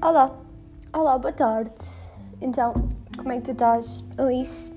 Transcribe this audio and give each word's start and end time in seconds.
Olá, 0.00 0.38
olá, 0.92 1.18
boa 1.18 1.32
tarde. 1.32 1.72
Então, 2.40 2.74
como 3.16 3.32
é 3.32 3.38
que 3.38 3.42
tu 3.42 3.50
estás, 3.50 4.04
Alice? 4.16 4.72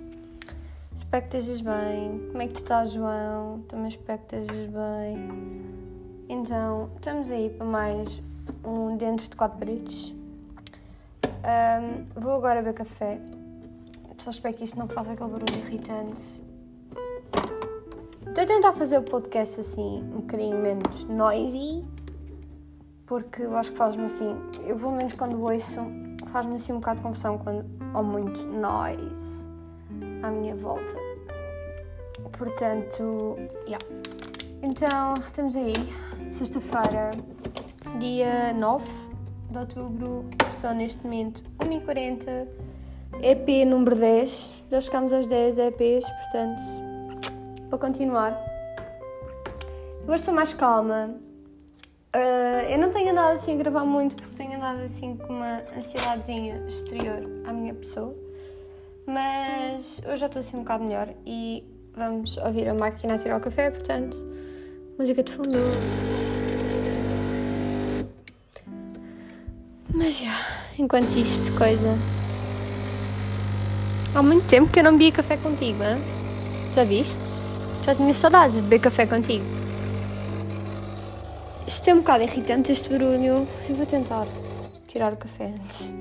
Espero 0.96 1.28
que 1.28 1.38
estejas 1.38 1.62
bem. 1.62 2.28
Como 2.32 2.42
é 2.42 2.48
que 2.48 2.54
tu 2.54 2.62
estás, 2.62 2.92
João? 2.92 3.62
Também 3.68 3.90
espero 3.90 4.20
que 4.24 4.36
estejas 4.36 4.72
bem. 4.72 5.30
Então, 6.30 6.90
estamos 6.96 7.30
aí 7.30 7.52
para 7.52 7.66
mais 7.68 8.24
um 8.66 8.98
Dentro 8.98 9.30
de 9.30 9.36
Quatro 9.36 9.60
Paredes. 9.60 10.16
Um, 11.44 12.06
vou 12.20 12.34
agora 12.34 12.64
beber 12.64 12.74
café. 12.74 13.22
Só 14.18 14.32
espero 14.32 14.56
que 14.56 14.64
isto 14.64 14.80
não 14.80 14.88
faça 14.88 15.12
aquele 15.12 15.30
barulho 15.30 15.58
irritante. 15.60 16.50
Estou 18.32 18.46
a 18.46 18.48
tentar 18.48 18.72
fazer 18.72 18.98
o 18.98 19.04
podcast 19.04 19.60
assim, 19.60 20.02
um 20.04 20.22
bocadinho 20.22 20.58
menos 20.58 21.04
noisy, 21.04 21.84
porque 23.06 23.42
eu 23.42 23.58
acho 23.58 23.74
que 23.74 23.78
faz-me 23.78 24.06
assim. 24.06 24.38
Eu, 24.66 24.78
pelo 24.78 24.94
menos, 24.94 25.12
quando 25.12 25.38
ouço, 25.44 25.82
faz-me 26.28 26.56
assim 26.56 26.72
um 26.72 26.78
bocado 26.78 27.00
de 27.00 27.02
confusão 27.04 27.38
quando 27.38 27.66
há 27.94 28.02
muito 28.02 28.48
noise 28.48 29.50
à 30.24 30.32
minha 30.32 30.56
volta. 30.56 30.96
Portanto, 32.38 33.36
yeah. 33.68 33.86
Então, 34.64 35.14
estamos 35.16 35.58
aí, 35.58 35.74
sexta-feira, 36.30 37.12
dia 38.00 38.54
9 38.54 38.86
de 39.50 39.58
outubro, 39.60 40.26
são 40.54 40.74
neste 40.74 41.04
momento 41.04 41.44
1h40, 41.60 42.48
EP 43.22 43.68
número 43.68 43.98
10, 43.98 44.64
já 44.72 44.80
chegamos 44.80 45.12
aos 45.12 45.28
10 45.28 45.58
EPs, 45.58 46.10
portanto, 46.10 46.91
para 47.72 47.80
continuar. 47.80 48.38
Hoje 50.06 50.16
estou 50.16 50.34
mais 50.34 50.54
calma. 50.54 51.16
Uh, 52.14 52.70
eu 52.70 52.78
não 52.78 52.92
tenho 52.92 53.12
andado 53.12 53.32
assim 53.32 53.54
a 53.54 53.56
gravar 53.56 53.86
muito 53.86 54.18
porque 54.18 54.36
tenho 54.36 54.58
andado 54.58 54.82
assim 54.82 55.16
com 55.16 55.32
uma 55.32 55.64
ansiedadezinha 55.78 56.62
exterior 56.68 57.26
à 57.48 57.54
minha 57.54 57.74
pessoa, 57.74 58.14
mas 59.08 60.02
hoje 60.06 60.18
já 60.18 60.26
estou 60.26 60.42
assim 60.42 60.58
um 60.58 60.60
bocado 60.60 60.84
melhor 60.84 61.08
e 61.26 61.64
vamos 61.96 62.36
ouvir 62.36 62.68
a 62.68 62.74
máquina 62.74 63.14
a 63.14 63.18
tirar 63.18 63.38
o 63.38 63.40
café, 63.40 63.72
portanto, 63.72 64.18
música 65.00 65.24
de 65.24 65.32
fundo. 65.32 65.58
Mas 69.94 70.20
já, 70.20 70.38
enquanto 70.78 71.16
isto, 71.16 71.54
coisa. 71.58 71.98
Há 74.14 74.22
muito 74.22 74.46
tempo 74.48 74.70
que 74.70 74.80
eu 74.80 74.84
não 74.84 74.92
bebia 74.92 75.14
café 75.14 75.38
contigo, 75.38 75.82
hein? 75.82 76.22
já 76.74 76.84
viste? 76.84 77.51
Já 77.84 77.96
tinha 77.96 78.14
saudades 78.14 78.58
de 78.58 78.62
beber 78.62 78.80
café 78.80 79.08
contigo. 79.08 79.44
Isto 81.66 81.90
é 81.90 81.94
um 81.96 81.98
bocado 81.98 82.24
irritante, 82.24 82.72
este 82.72 82.88
barulho. 82.90 83.48
Eu 83.68 83.76
vou 83.76 83.86
tentar 83.88 84.28
tirar 84.88 85.12
o 85.12 85.18
café 85.18 85.48
antes. 85.48 85.92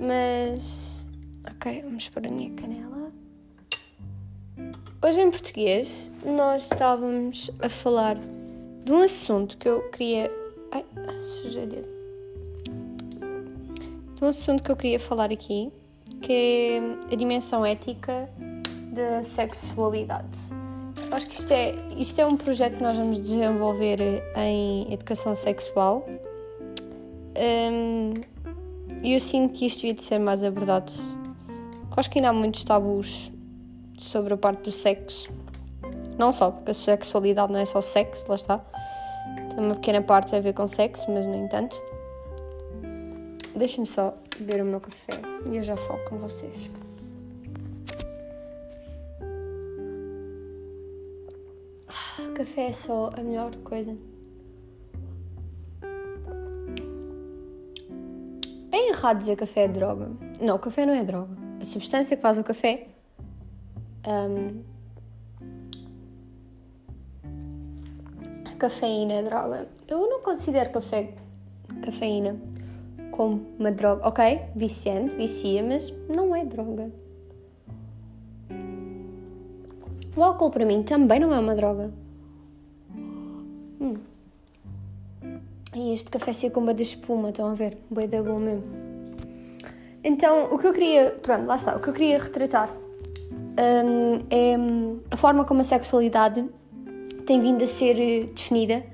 Mas. 0.00 1.06
Ok, 1.48 1.82
vamos 1.82 2.08
pôr 2.08 2.26
a 2.26 2.30
minha 2.30 2.50
canela. 2.54 3.12
Hoje 5.00 5.20
em 5.20 5.30
português, 5.30 6.10
nós 6.24 6.64
estávamos 6.64 7.48
a 7.60 7.68
falar 7.68 8.18
de 8.84 8.92
um 8.92 9.02
assunto 9.02 9.56
que 9.56 9.68
eu 9.68 9.88
queria. 9.90 10.28
Ai, 10.72 10.84
sujei 11.22 11.66
dedo. 11.66 11.88
De 14.16 14.24
um 14.24 14.28
assunto 14.28 14.64
que 14.64 14.72
eu 14.72 14.76
queria 14.76 14.98
falar 14.98 15.30
aqui, 15.30 15.70
que 16.20 16.32
é 16.32 17.12
a 17.12 17.14
dimensão 17.14 17.64
ética 17.64 18.28
da 18.96 19.22
sexualidade. 19.22 20.38
Acho 21.12 21.26
que 21.28 21.34
isto 21.34 21.52
é, 21.52 21.74
isto 21.96 22.20
é 22.20 22.26
um 22.26 22.36
projeto 22.36 22.78
que 22.78 22.82
nós 22.82 22.96
vamos 22.96 23.20
desenvolver 23.20 24.00
em 24.34 24.92
educação 24.92 25.36
sexual. 25.36 26.04
Um, 27.36 28.14
eu 29.04 29.20
sinto 29.20 29.52
que 29.52 29.66
isto 29.66 29.82
devia 29.82 29.94
de 29.94 30.02
ser 30.02 30.18
mais 30.18 30.42
abordado. 30.42 30.92
Acho 31.96 32.10
que 32.10 32.18
ainda 32.18 32.30
há 32.30 32.32
muitos 32.32 32.64
tabus 32.64 33.30
sobre 33.98 34.34
a 34.34 34.36
parte 34.36 34.62
do 34.62 34.70
sexo. 34.70 35.32
Não 36.18 36.32
só, 36.32 36.50
porque 36.50 36.70
a 36.70 36.74
sexualidade 36.74 37.52
não 37.52 37.60
é 37.60 37.64
só 37.64 37.80
sexo, 37.80 38.24
lá 38.28 38.34
está. 38.34 38.58
Tem 39.54 39.64
uma 39.64 39.74
pequena 39.76 40.02
parte 40.02 40.34
a 40.34 40.40
ver 40.40 40.54
com 40.54 40.66
sexo, 40.66 41.10
mas 41.10 41.26
nem 41.26 41.46
tanto. 41.48 41.80
Deixem-me 43.54 43.86
só 43.86 44.14
beber 44.38 44.62
o 44.62 44.64
meu 44.64 44.80
café 44.80 45.20
e 45.50 45.56
eu 45.56 45.62
já 45.62 45.76
falo 45.76 46.02
com 46.04 46.18
vocês. 46.18 46.70
Café 52.36 52.66
é 52.66 52.72
só 52.72 53.10
a 53.16 53.22
melhor 53.22 53.56
coisa. 53.64 53.96
É 58.70 58.88
errado 58.90 59.18
dizer 59.20 59.36
café 59.36 59.64
é 59.64 59.68
droga. 59.68 60.10
Não, 60.38 60.58
café 60.58 60.84
não 60.84 60.92
é 60.92 61.02
droga. 61.02 61.34
A 61.58 61.64
substância 61.64 62.14
que 62.14 62.20
faz 62.20 62.36
o 62.36 62.44
café. 62.44 62.88
Um, 64.06 64.62
cafeína 68.58 69.14
é 69.14 69.22
droga. 69.22 69.66
Eu 69.88 70.00
não 70.00 70.20
considero 70.20 70.68
café, 70.72 71.14
cafeína 71.80 72.36
como 73.12 73.46
uma 73.58 73.72
droga. 73.72 74.06
Ok, 74.06 74.42
viciante, 74.54 75.16
vicia, 75.16 75.62
mas 75.62 75.90
não 76.06 76.36
é 76.36 76.44
droga. 76.44 76.92
O 80.14 80.22
álcool 80.22 80.50
para 80.50 80.66
mim 80.66 80.82
também 80.82 81.18
não 81.18 81.32
é 81.32 81.38
uma 81.40 81.56
droga. 81.56 82.04
E 85.76 85.92
este 85.92 86.08
café 86.08 86.32
com 86.48 86.64
de 86.72 86.82
espuma, 86.82 87.28
estão 87.28 87.50
a 87.50 87.54
ver? 87.54 87.76
Boi 87.90 88.08
da 88.08 88.22
bom 88.22 88.38
mesmo. 88.38 88.64
Então, 90.02 90.46
o 90.46 90.58
que 90.58 90.66
eu 90.66 90.72
queria. 90.72 91.10
Pronto, 91.20 91.44
lá 91.44 91.56
está. 91.56 91.76
O 91.76 91.80
que 91.80 91.88
eu 91.88 91.92
queria 91.92 92.18
retratar 92.18 92.70
um, 92.70 94.24
é 94.30 94.56
a 95.10 95.16
forma 95.18 95.44
como 95.44 95.60
a 95.60 95.64
sexualidade 95.64 96.48
tem 97.26 97.42
vindo 97.42 97.62
a 97.62 97.66
ser 97.66 98.00
eh, 98.00 98.24
definida 98.34 98.86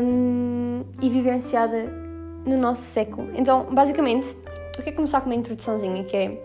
um, 0.00 0.84
e 1.02 1.10
vivenciada 1.10 1.92
no 2.46 2.56
nosso 2.56 2.82
século. 2.82 3.28
Então, 3.34 3.66
basicamente, 3.72 4.36
eu 4.76 4.84
quero 4.84 4.94
começar 4.94 5.22
com 5.22 5.26
uma 5.26 5.34
introduçãozinha 5.34 6.04
que 6.04 6.16
é 6.16 6.40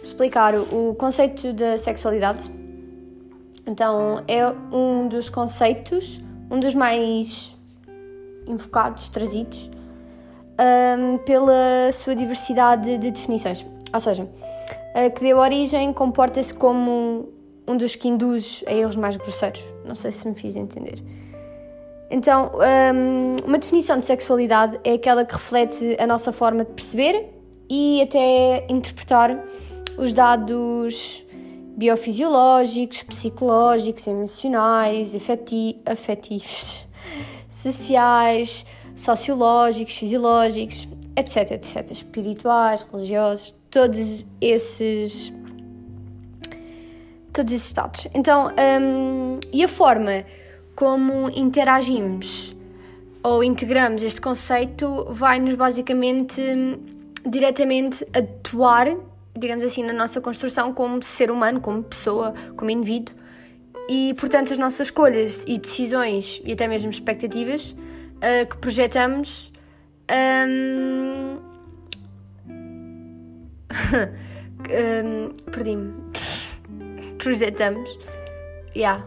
explicar 0.00 0.54
o 0.54 0.94
conceito 0.94 1.52
da 1.52 1.76
sexualidade. 1.76 2.48
Então, 3.66 4.22
é 4.28 4.46
um 4.72 5.08
dos 5.08 5.28
conceitos 5.28 6.22
um 6.50 6.60
dos 6.60 6.74
mais 6.74 7.56
invocados, 8.46 9.08
trazidos, 9.08 9.70
um, 10.98 11.18
pela 11.18 11.92
sua 11.92 12.14
diversidade 12.14 12.98
de 12.98 13.10
definições. 13.10 13.66
Ou 13.92 14.00
seja, 14.00 14.28
que 15.14 15.20
deu 15.20 15.38
origem 15.38 15.92
comporta-se 15.92 16.52
como 16.52 17.28
um 17.66 17.76
dos 17.76 17.94
que 17.94 18.08
induz 18.08 18.62
a 18.66 18.72
erros 18.72 18.96
mais 18.96 19.16
grosseiros. 19.16 19.62
Não 19.84 19.94
sei 19.94 20.12
se 20.12 20.28
me 20.28 20.34
fiz 20.34 20.56
entender. 20.56 21.02
Então, 22.10 22.52
um, 22.54 23.36
uma 23.46 23.58
definição 23.58 23.98
de 23.98 24.04
sexualidade 24.04 24.78
é 24.84 24.92
aquela 24.92 25.24
que 25.24 25.34
reflete 25.34 25.96
a 25.98 26.06
nossa 26.06 26.32
forma 26.32 26.64
de 26.64 26.72
perceber 26.72 27.30
e 27.68 28.02
até 28.02 28.66
interpretar 28.68 29.42
os 29.96 30.12
dados 30.12 31.24
biofisiológicos, 31.76 33.02
psicológicos, 33.02 34.06
emocionais, 34.06 35.14
afeti 35.14 35.80
afetivos, 35.84 36.83
sociais, 37.54 38.66
sociológicos, 38.96 39.94
fisiológicos, 39.94 40.88
etc, 41.16 41.52
etc, 41.52 41.90
espirituais, 41.90 42.86
religiosos, 42.92 43.54
todos 43.70 44.26
esses 44.40 45.32
todos 47.32 47.52
esses 47.52 47.72
dados. 47.72 48.06
Então, 48.14 48.48
um, 48.48 49.40
e 49.52 49.64
a 49.64 49.68
forma 49.68 50.24
como 50.76 51.28
interagimos 51.30 52.54
ou 53.22 53.42
integramos 53.42 54.02
este 54.02 54.20
conceito 54.20 55.06
vai-nos 55.10 55.54
basicamente 55.56 56.42
diretamente 57.26 58.06
atuar 58.12 58.96
digamos 59.36 59.64
assim, 59.64 59.82
na 59.82 59.92
nossa 59.92 60.20
construção 60.20 60.72
como 60.72 61.02
ser 61.02 61.30
humano, 61.30 61.60
como 61.60 61.82
pessoa, 61.82 62.32
como 62.56 62.70
indivíduo. 62.70 63.14
E, 63.88 64.14
portanto, 64.14 64.52
as 64.52 64.58
nossas 64.58 64.88
escolhas 64.88 65.44
e 65.46 65.58
decisões 65.58 66.40
e 66.44 66.52
até 66.52 66.66
mesmo 66.66 66.90
expectativas 66.90 67.70
uh, 67.72 68.46
que 68.48 68.56
projetamos. 68.58 69.52
Um... 70.10 71.38
um, 74.70 75.34
Perdi-me. 75.50 75.94
projetamos. 77.18 77.98
Yeah, 78.74 79.04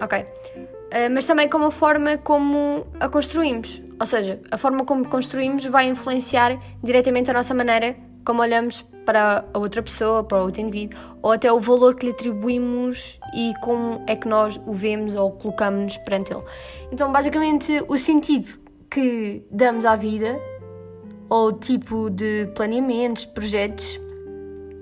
ok. 0.00 0.20
Uh, 0.20 1.10
mas 1.12 1.26
também 1.26 1.48
como 1.48 1.66
a 1.66 1.70
forma 1.70 2.16
como 2.18 2.86
a 3.00 3.08
construímos. 3.08 3.82
Ou 4.00 4.06
seja, 4.06 4.40
a 4.50 4.56
forma 4.56 4.84
como 4.84 5.08
construímos 5.08 5.64
vai 5.66 5.88
influenciar 5.88 6.58
diretamente 6.82 7.30
a 7.30 7.34
nossa 7.34 7.54
maneira 7.54 7.96
como 8.24 8.42
olhamos 8.42 8.84
para 9.04 9.44
a 9.52 9.58
outra 9.58 9.82
pessoa, 9.82 10.24
para 10.24 10.38
o 10.40 10.46
outro 10.46 10.60
indivíduo, 10.60 10.98
ou 11.22 11.32
até 11.32 11.52
o 11.52 11.60
valor 11.60 11.94
que 11.94 12.06
lhe 12.06 12.12
atribuímos 12.12 13.18
e 13.34 13.52
como 13.62 14.02
é 14.06 14.16
que 14.16 14.28
nós 14.28 14.60
o 14.66 14.72
vemos 14.72 15.14
ou 15.14 15.32
colocamos 15.32 15.96
perante 15.98 16.32
ele. 16.32 16.42
Então, 16.92 17.12
basicamente, 17.12 17.82
o 17.88 17.96
sentido 17.96 18.58
que 18.90 19.42
damos 19.50 19.84
à 19.84 19.96
vida, 19.96 20.38
ou 21.28 21.48
o 21.48 21.52
tipo 21.52 22.10
de 22.10 22.46
planeamentos, 22.54 23.26
projetos 23.26 23.98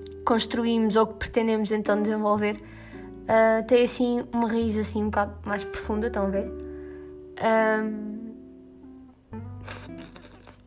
que 0.09 0.17
construímos 0.23 0.95
ou 0.95 1.07
que 1.07 1.15
pretendemos 1.15 1.71
então 1.71 2.01
desenvolver, 2.01 2.55
uh, 3.23 3.65
tem 3.67 3.83
assim 3.83 4.23
uma 4.31 4.47
raiz 4.47 4.77
assim 4.77 5.01
um 5.01 5.05
bocado 5.05 5.33
mais 5.45 5.63
profunda, 5.63 6.07
estão 6.07 6.25
a 6.25 6.29
ver? 6.29 6.51
Um, 7.41 8.12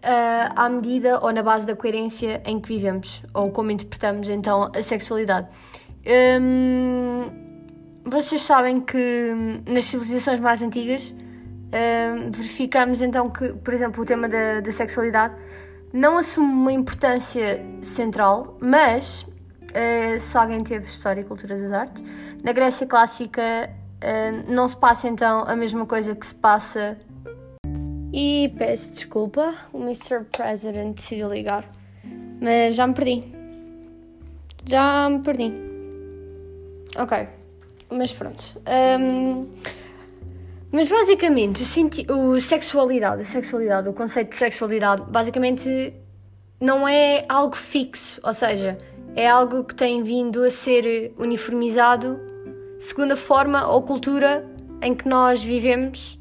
uh, 0.07 0.53
à 0.55 0.69
medida 0.69 1.19
ou 1.21 1.33
na 1.33 1.43
base 1.43 1.67
da 1.67 1.75
coerência 1.75 2.41
em 2.47 2.61
que 2.61 2.69
vivemos 2.69 3.25
ou 3.35 3.51
como 3.51 3.71
interpretamos 3.71 4.29
então 4.29 4.71
a 4.75 4.81
sexualidade. 4.81 5.49
Um, 6.41 7.25
vocês 8.05 8.41
sabem 8.43 8.81
que 8.81 9.35
nas 9.67 9.87
civilizações 9.87 10.39
mais 10.39 10.63
antigas 10.63 11.13
um, 11.13 12.31
verificamos 12.31 13.01
então 13.01 13.29
que, 13.29 13.49
por 13.55 13.75
exemplo, 13.75 14.05
o 14.05 14.07
tema 14.07 14.29
da, 14.29 14.61
da 14.61 14.73
sexualidade 14.73 15.35
não 15.93 16.17
assume 16.17 16.53
uma 16.53 16.73
importância 16.73 17.61
central, 17.83 18.57
mas 18.61 19.23
uh, 19.23 20.21
se 20.21 20.39
alguém 20.39 20.63
teve 20.63 20.87
História 20.87 21.23
e 21.23 21.25
Cultura 21.25 21.59
das 21.59 21.73
Artes, 21.73 22.03
na 22.45 22.53
Grécia 22.53 22.87
Clássica 22.87 23.43
uh, 23.43 24.53
não 24.53 24.69
se 24.69 24.77
passa 24.77 25.09
então 25.09 25.45
a 25.47 25.57
mesma 25.57 25.85
coisa 25.85 26.15
que 26.15 26.25
se 26.25 26.35
passa 26.35 26.97
e 28.19 28.49
peço 28.57 28.95
desculpa, 28.95 29.55
o 29.75 29.79
Mr. 29.79 30.25
President 30.35 30.97
decidiu 30.97 31.29
ligar. 31.29 31.71
Mas 32.41 32.75
já 32.75 32.87
me 32.87 32.95
perdi. 32.95 33.25
Já 34.65 35.11
me 35.11 35.19
perdi. 35.19 35.53
Ok. 36.97 37.29
Mas 37.91 38.15
pronto. 38.15 38.59
Um, 38.99 39.47
mas 40.73 40.89
basicamente, 40.89 41.63
o, 42.11 42.31
o 42.31 42.41
sexualidade, 42.41 43.21
a 43.21 43.25
sexualidade, 43.27 43.87
o 43.87 43.93
conceito 43.93 44.31
de 44.31 44.37
sexualidade, 44.37 45.03
basicamente 45.11 45.93
não 46.59 46.89
é 46.89 47.23
algo 47.29 47.55
fixo, 47.55 48.19
ou 48.25 48.33
seja, 48.33 48.79
é 49.15 49.29
algo 49.29 49.63
que 49.63 49.75
tem 49.75 50.03
vindo 50.03 50.43
a 50.43 50.49
ser 50.49 51.13
uniformizado 51.19 52.19
segundo 52.79 53.13
a 53.13 53.17
forma 53.17 53.69
ou 53.69 53.83
cultura 53.83 54.43
em 54.81 54.95
que 54.95 55.07
nós 55.07 55.43
vivemos. 55.43 56.19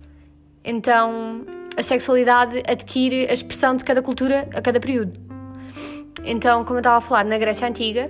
Então, 0.62 1.55
a 1.77 1.83
sexualidade 1.83 2.63
adquire 2.68 3.27
a 3.30 3.33
expressão 3.33 3.75
de 3.75 3.83
cada 3.83 4.01
cultura 4.01 4.48
a 4.54 4.62
cada 4.62 4.80
período. 4.80 5.19
Então, 6.24 6.63
como 6.63 6.77
eu 6.77 6.81
estava 6.81 6.98
a 6.98 7.01
falar, 7.01 7.25
na 7.25 7.38
Grécia 7.38 7.68
Antiga 7.68 8.10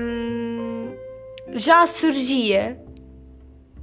hum, 0.00 0.94
já 1.52 1.86
surgia 1.86 2.78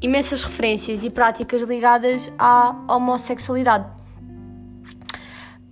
imensas 0.01 0.43
referências 0.43 1.03
e 1.03 1.09
práticas 1.09 1.61
ligadas 1.61 2.31
à 2.37 2.75
homossexualidade, 2.89 3.85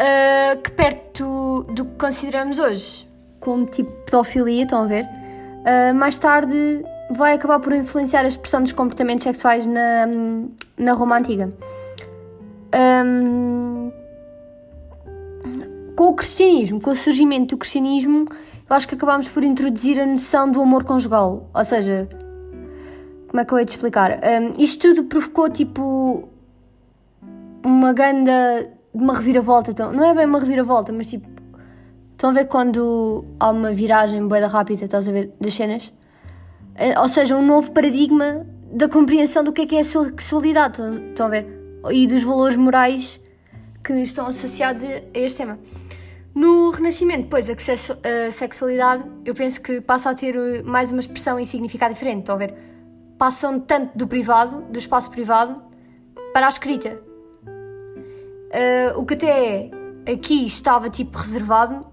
uh, 0.01 0.61
que 0.61 0.71
perto 0.71 1.63
do 1.63 1.85
que 1.85 1.95
consideramos 1.97 2.57
hoje 2.57 3.11
como 3.41 3.65
tipo 3.65 3.91
pedofilia, 4.05 4.63
estão 4.63 4.83
a 4.83 4.87
ver? 4.87 5.03
Uh, 5.03 5.93
mais 5.93 6.17
tarde 6.17 6.83
vai 7.09 7.33
acabar 7.33 7.59
por 7.59 7.73
influenciar 7.73 8.23
a 8.23 8.27
expressão 8.27 8.63
dos 8.63 8.71
comportamentos 8.71 9.23
sexuais 9.23 9.65
na, 9.65 10.07
na 10.77 10.93
Roma 10.93 11.17
Antiga. 11.17 11.49
Um, 12.73 13.91
com 15.95 16.07
o 16.07 16.15
cristianismo, 16.15 16.81
com 16.81 16.91
o 16.91 16.95
surgimento 16.95 17.55
do 17.55 17.57
cristianismo, 17.59 18.25
eu 18.69 18.75
acho 18.75 18.87
que 18.87 18.95
acabámos 18.95 19.27
por 19.27 19.43
introduzir 19.43 19.99
a 19.99 20.05
noção 20.05 20.51
do 20.51 20.61
amor 20.61 20.83
conjugal. 20.83 21.49
Ou 21.53 21.65
seja, 21.65 22.07
como 23.27 23.41
é 23.41 23.45
que 23.45 23.53
eu 23.53 23.59
ia 23.59 23.65
te 23.65 23.69
explicar? 23.69 24.19
Um, 24.23 24.61
isto 24.61 24.87
tudo 24.87 25.03
provocou 25.05 25.49
tipo 25.49 26.27
uma 27.63 27.93
ganda 27.93 28.69
de 28.93 29.03
uma 29.03 29.13
reviravolta. 29.13 29.71
Então, 29.71 29.91
não 29.91 30.03
é 30.03 30.13
bem 30.13 30.25
uma 30.25 30.39
reviravolta, 30.39 30.91
mas 30.91 31.09
tipo. 31.09 31.29
Estão 32.11 32.29
a 32.29 32.33
ver 32.33 32.45
quando 32.45 33.25
há 33.39 33.49
uma 33.49 33.71
viragem 33.71 34.27
boeda 34.27 34.47
rápida, 34.47 34.85
estás 34.85 35.09
a 35.09 35.11
ver, 35.11 35.33
das 35.41 35.55
cenas? 35.55 35.91
Eh, 36.75 36.99
ou 36.99 37.09
seja, 37.09 37.35
um 37.35 37.43
novo 37.43 37.71
paradigma 37.71 38.45
da 38.71 38.87
compreensão 38.87 39.43
do 39.43 39.51
que 39.51 39.61
é 39.61 39.65
que 39.65 39.75
é 39.75 39.79
a 39.79 39.83
sexualidade. 39.83 40.81
Estão 41.09 41.25
a 41.25 41.29
ver? 41.29 41.60
E 41.89 42.05
dos 42.05 42.23
valores 42.23 42.55
morais 42.55 43.19
que 43.83 43.93
estão 43.93 44.27
associados 44.27 44.83
a 44.83 45.01
este 45.13 45.37
tema. 45.37 45.59
No 46.33 46.69
Renascimento, 46.69 47.23
depois, 47.23 47.49
a 47.49 48.31
sexualidade, 48.31 49.03
eu 49.25 49.35
penso 49.35 49.61
que 49.61 49.81
passa 49.81 50.11
a 50.11 50.13
ter 50.13 50.35
uh, 50.37 50.65
mais 50.65 50.91
uma 50.91 50.99
expressão 50.99 51.39
e 51.39 51.45
significado 51.45 51.93
diferente. 51.93 52.19
Estão 52.19 52.35
a 52.35 52.37
ver? 52.37 52.55
Passam 53.17 53.59
tanto 53.59 53.97
do 53.97 54.07
privado, 54.07 54.61
do 54.71 54.77
espaço 54.77 55.11
privado, 55.11 55.61
para 56.33 56.45
a 56.45 56.49
escrita. 56.49 57.01
Uh, 57.45 58.97
o 58.97 59.05
que 59.05 59.15
até 59.15 59.71
aqui 60.11 60.45
estava 60.45 60.89
tipo 60.89 61.17
reservado, 61.17 61.85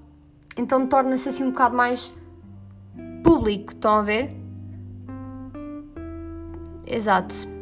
então 0.57 0.87
torna-se 0.87 1.29
assim 1.29 1.43
um 1.43 1.51
bocado 1.51 1.77
mais 1.77 2.15
público. 3.25 3.73
Estão 3.73 3.99
a 3.99 4.03
ver? 4.03 4.37
Exato 6.87 7.58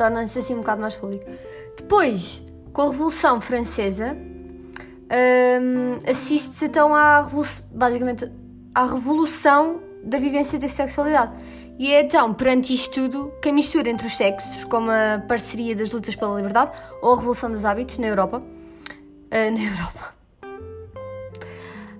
torna-se 0.00 0.38
assim 0.38 0.54
um 0.54 0.60
bocado 0.60 0.80
mais 0.80 0.96
público. 0.96 1.26
Depois, 1.76 2.42
com 2.72 2.82
a 2.82 2.86
Revolução 2.86 3.38
Francesa, 3.38 4.16
um, 5.10 5.98
assiste-se 6.10 6.64
então 6.64 6.94
à 6.94 7.28
basicamente 7.70 8.32
à 8.74 8.86
revolução 8.86 9.82
da 10.02 10.18
vivência 10.18 10.58
da 10.58 10.68
sexualidade. 10.68 11.32
E 11.78 11.92
é 11.92 12.00
então, 12.00 12.32
perante 12.32 12.72
isto 12.72 12.94
tudo, 12.94 13.32
que 13.42 13.50
a 13.50 13.52
mistura 13.52 13.90
entre 13.90 14.06
os 14.06 14.16
sexos, 14.16 14.64
como 14.64 14.90
a 14.90 15.18
parceria 15.28 15.76
das 15.76 15.92
lutas 15.92 16.16
pela 16.16 16.34
liberdade 16.36 16.72
ou 17.02 17.12
a 17.12 17.16
revolução 17.16 17.50
dos 17.50 17.64
hábitos 17.64 17.98
na 17.98 18.06
Europa. 18.06 18.38
Uh, 18.38 19.50
na 19.52 19.62
Europa. 19.62 20.14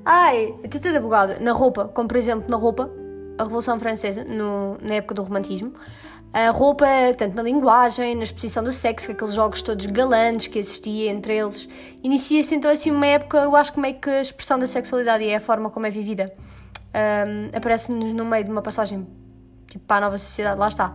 Ai, 0.05 0.55
estou 0.65 0.81
toda 0.81 1.01
bugada. 1.01 1.39
Na 1.39 1.53
roupa, 1.53 1.89
como 1.89 2.09
por 2.09 2.17
exemplo 2.17 2.49
na 2.49 2.57
roupa, 2.57 2.91
a 3.37 3.45
Revolução 3.45 3.79
Francesa, 3.79 4.25
no, 4.25 4.79
na 4.81 4.95
época 4.95 5.15
do 5.15 5.23
Romantismo. 5.23 5.73
A 6.33 6.51
roupa, 6.51 6.87
tanto 7.19 7.35
na 7.35 7.43
linguagem, 7.43 8.15
na 8.15 8.23
exposição 8.23 8.63
do 8.63 8.71
sexo, 8.71 9.09
com 9.09 9.13
aqueles 9.13 9.35
jogos 9.35 9.63
todos 9.63 9.85
galantes 9.87 10.47
que 10.47 10.61
existia 10.61 11.11
entre 11.11 11.37
eles. 11.37 11.69
Inicia-se 12.05 12.55
então 12.55 12.71
assim 12.71 12.91
uma 12.93 13.07
época, 13.07 13.39
eu 13.39 13.57
acho 13.57 13.73
que 13.73 13.81
meio 13.81 13.97
que 13.97 14.09
a 14.09 14.21
expressão 14.21 14.59
da 14.59 14.67
sexualidade 14.67 15.25
e 15.25 15.29
é 15.29 15.37
a 15.37 15.41
forma 15.41 15.71
como 15.71 15.87
é 15.87 15.91
vivida 15.91 16.33
um, 16.95 17.57
aparece-nos 17.57 18.13
no 18.13 18.25
meio 18.25 18.45
de 18.45 18.51
uma 18.51 18.63
passagem 18.63 19.07
tipo, 19.69 19.85
para 19.87 19.99
a 19.99 20.01
nova 20.01 20.19
sociedade, 20.19 20.59
lá 20.59 20.69
está. 20.69 20.93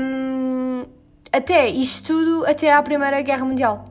Um, 0.00 0.84
até 1.32 1.68
isto 1.68 2.06
tudo, 2.06 2.46
até 2.46 2.72
à 2.72 2.82
Primeira 2.82 3.20
Guerra 3.22 3.44
Mundial. 3.44 3.84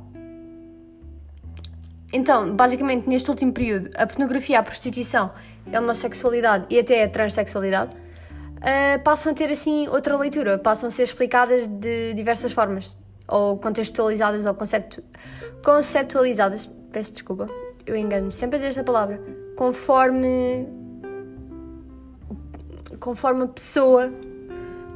Então, 2.13 2.55
basicamente, 2.55 3.07
neste 3.07 3.29
último 3.29 3.51
período, 3.51 3.89
a 3.95 4.07
pornografia, 4.07 4.59
a 4.59 4.63
prostituição, 4.63 5.31
a 5.71 5.79
homossexualidade 5.79 6.65
e 6.69 6.79
até 6.79 7.03
a 7.03 7.09
transexualidade 7.09 7.91
uh, 8.57 9.03
passam 9.03 9.31
a 9.31 9.35
ter 9.35 9.51
assim 9.51 9.87
outra 9.87 10.17
leitura, 10.17 10.57
passam 10.57 10.87
a 10.87 10.91
ser 10.91 11.03
explicadas 11.03 11.67
de 11.67 12.13
diversas 12.13 12.51
formas, 12.51 12.97
ou 13.27 13.57
contextualizadas 13.57 14.45
ou 14.45 14.53
conceptu 14.53 15.03
conceptualizadas. 15.63 16.69
Peço 16.91 17.13
desculpa, 17.13 17.47
eu 17.85 17.95
engano-me 17.95 18.31
sempre 18.31 18.55
a 18.55 18.59
dizer 18.59 18.69
esta 18.69 18.83
palavra. 18.83 19.21
Conforme. 19.55 20.67
conforme 22.99 23.43
a 23.43 23.47
pessoa, 23.47 24.11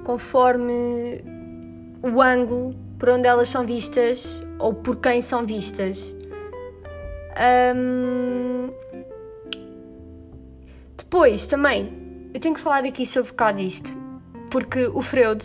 conforme 0.03 1.23
o 2.03 2.21
ângulo 2.21 2.75
por 2.97 3.09
onde 3.09 3.27
elas 3.27 3.49
são 3.49 3.65
vistas 3.65 4.43
ou 4.59 4.75
por 4.75 4.97
quem 4.97 5.21
são 5.21 5.45
vistas. 5.45 6.15
Um... 7.75 8.69
Depois 10.95 11.47
também 11.47 12.00
eu 12.33 12.39
tenho 12.39 12.55
que 12.55 12.61
falar 12.61 12.85
aqui 12.85 13.05
sobre 13.05 13.31
bocado 13.31 13.57
disto, 13.57 13.97
porque 14.49 14.85
o 14.85 15.01
Freud, 15.01 15.43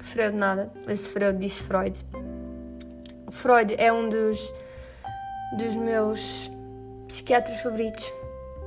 Freud 0.00 0.36
nada, 0.36 0.72
esse 0.88 1.08
Freud 1.08 1.38
diz 1.38 1.58
Freud. 1.58 2.04
Freud 3.30 3.74
é 3.76 3.92
um 3.92 4.08
dos, 4.08 4.52
dos 5.58 5.74
meus 5.74 6.50
psiquiatras 7.08 7.60
favoritos. 7.60 8.12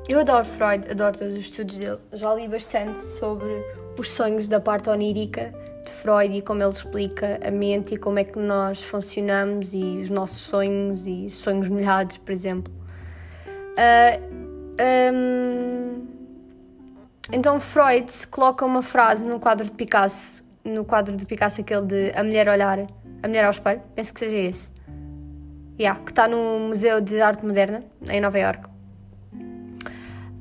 Eu 0.07 0.19
adoro 0.19 0.45
Freud, 0.45 0.89
adoro 0.89 1.17
todos 1.17 1.33
os 1.33 1.39
estudos 1.39 1.77
dele. 1.77 1.99
Já 2.13 2.33
li 2.33 2.47
bastante 2.47 2.99
sobre 2.99 3.63
os 3.97 4.09
sonhos 4.09 4.47
da 4.47 4.59
parte 4.59 4.89
onírica 4.89 5.53
de 5.85 5.91
Freud 5.91 6.35
e 6.35 6.41
como 6.41 6.61
ele 6.61 6.71
explica 6.71 7.39
a 7.43 7.51
mente 7.51 7.95
e 7.95 7.97
como 7.97 8.19
é 8.19 8.23
que 8.23 8.37
nós 8.37 8.83
funcionamos 8.83 9.73
e 9.73 9.97
os 9.97 10.09
nossos 10.09 10.41
sonhos 10.41 11.07
e 11.07 11.29
sonhos 11.29 11.69
molhados, 11.69 12.17
por 12.17 12.31
exemplo. 12.31 12.73
Uh, 13.77 14.39
então 17.31 17.59
Freud 17.59 18.11
coloca 18.29 18.65
uma 18.65 18.81
frase 18.81 19.25
no 19.25 19.39
quadro 19.39 19.65
de 19.65 19.71
Picasso, 19.71 20.43
no 20.63 20.83
quadro 20.83 21.15
de 21.15 21.25
Picasso 21.25 21.61
aquele 21.61 21.85
de 21.85 22.11
A 22.15 22.23
Mulher 22.23 22.47
Olhar, 22.49 22.79
A 23.21 23.27
Mulher 23.27 23.45
ao 23.45 23.51
Espelho, 23.51 23.81
penso 23.95 24.13
que 24.13 24.19
seja 24.19 24.37
esse. 24.37 24.71
Yeah, 25.79 25.99
que 26.03 26.11
está 26.11 26.27
no 26.27 26.67
Museu 26.67 26.99
de 26.99 27.21
Arte 27.21 27.45
Moderna, 27.45 27.81
em 28.09 28.19
Nova 28.19 28.37
York. 28.37 28.67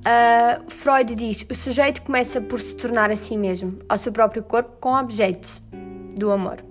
Uh, 0.08 0.68
Freud 0.68 1.14
diz: 1.14 1.46
o 1.50 1.54
sujeito 1.54 2.02
começa 2.02 2.40
por 2.40 2.60
se 2.60 2.74
tornar 2.74 3.10
a 3.10 3.16
si 3.16 3.36
mesmo, 3.36 3.78
ao 3.88 3.98
seu 3.98 4.10
próprio 4.10 4.42
corpo, 4.42 4.76
com 4.80 4.94
objetos 4.94 5.62
do 6.18 6.32
amor. 6.32 6.64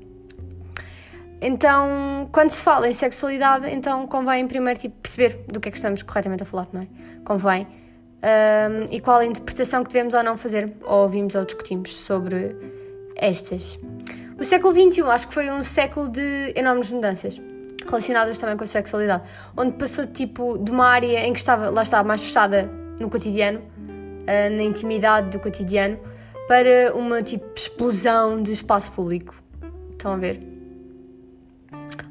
Então, 1.39 2.27
quando 2.31 2.49
se 2.49 2.63
fala 2.63 2.89
em 2.89 2.93
sexualidade, 2.93 3.69
então 3.69 4.07
convém 4.07 4.47
primeiro 4.47 4.79
tipo, 4.79 4.95
perceber 5.01 5.45
do 5.47 5.59
que 5.59 5.69
é 5.69 5.71
que 5.71 5.77
estamos 5.77 6.01
corretamente 6.01 6.43
a 6.43 6.45
falar, 6.45 6.67
não 6.73 6.81
é? 6.81 6.87
Convém. 7.23 7.67
Um, 8.17 8.87
e 8.91 8.99
qual 8.99 9.19
a 9.19 9.25
interpretação 9.25 9.83
que 9.83 9.91
devemos 9.91 10.13
ou 10.13 10.23
não 10.23 10.37
fazer, 10.37 10.73
ou 10.83 11.03
ouvimos 11.03 11.35
ou 11.35 11.45
discutimos 11.45 11.95
sobre 11.95 12.55
estas. 13.15 13.79
O 14.39 14.43
século 14.43 14.73
XXI 14.73 15.01
acho 15.03 15.27
que 15.27 15.33
foi 15.33 15.51
um 15.51 15.63
século 15.63 16.09
de 16.09 16.53
enormes 16.55 16.91
mudanças, 16.91 17.41
relacionadas 17.85 18.37
também 18.37 18.57
com 18.57 18.63
a 18.63 18.67
sexualidade, 18.67 19.27
onde 19.55 19.73
passou 19.73 20.05
tipo 20.05 20.57
de 20.57 20.71
uma 20.71 20.87
área 20.87 21.25
em 21.25 21.33
que 21.33 21.39
estava, 21.39 21.69
lá 21.69 21.83
estava 21.83 22.07
mais 22.07 22.21
fechada 22.21 22.69
no 22.99 23.09
cotidiano, 23.09 23.59
uh, 23.59 24.55
na 24.55 24.63
intimidade 24.63 25.29
do 25.29 25.39
cotidiano, 25.39 25.99
para 26.47 26.95
uma 26.95 27.21
tipo 27.21 27.45
explosão 27.55 28.41
do 28.41 28.51
espaço 28.51 28.91
público. 28.91 29.35
Estão 29.91 30.13
a 30.13 30.17
ver? 30.17 30.39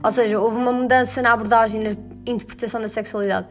Ou 0.05 0.13
seja, 0.13 0.39
houve 0.39 0.57
uma 0.57 0.73
mudança 0.73 1.23
na 1.23 1.33
abordagem 1.33 1.81
na 1.81 1.97
interpretação 2.27 2.81
da 2.81 2.89
sexualidade. 2.89 3.47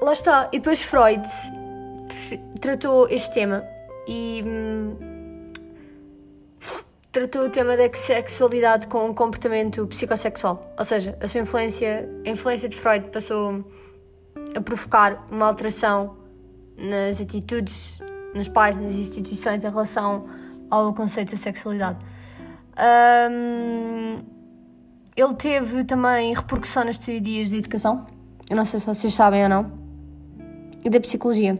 Lá 0.00 0.12
está. 0.12 0.48
E 0.52 0.58
depois 0.58 0.82
Freud 0.82 1.26
tratou 2.60 3.08
este 3.08 3.32
tema 3.32 3.64
e 4.06 4.42
hum, 4.46 4.96
tratou 7.12 7.46
o 7.46 7.50
tema 7.50 7.76
da 7.76 7.92
sexualidade 7.92 8.86
com 8.86 9.06
um 9.06 9.14
comportamento 9.14 9.86
psicossexual. 9.86 10.74
Ou 10.78 10.84
seja, 10.84 11.16
a 11.20 11.28
sua 11.28 11.40
influência, 11.40 12.08
a 12.24 12.30
influência 12.30 12.68
de 12.68 12.76
Freud 12.76 13.10
passou 13.10 13.64
a 14.54 14.60
provocar 14.60 15.26
uma 15.30 15.46
alteração 15.46 16.16
nas 16.76 17.20
atitudes, 17.20 18.00
nos 18.34 18.48
pais, 18.48 18.76
nas 18.76 18.94
instituições 18.94 19.64
em 19.64 19.68
relação 19.68 20.26
ao 20.70 20.94
conceito 20.94 21.32
da 21.32 21.36
sexualidade. 21.36 21.98
Um, 23.30 24.22
ele 25.16 25.34
teve 25.34 25.82
também 25.82 26.32
repercussão 26.32 26.84
nas 26.84 26.96
teorias 26.96 27.48
de 27.48 27.56
educação, 27.56 28.06
eu 28.48 28.56
não 28.56 28.64
sei 28.64 28.78
se 28.78 28.86
vocês 28.86 29.12
sabem 29.12 29.42
ou 29.42 29.48
não, 29.48 29.87
da 30.90 31.00
psicologia, 31.00 31.58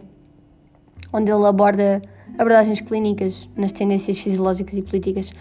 onde 1.12 1.30
ele 1.30 1.44
aborda 1.44 2.02
abordagens 2.38 2.80
clínicas 2.80 3.49
nas 3.56 3.73
tendências 3.73 4.18
fisiológicas 4.18 4.76
e 4.78 4.82
políticas. 4.82 5.32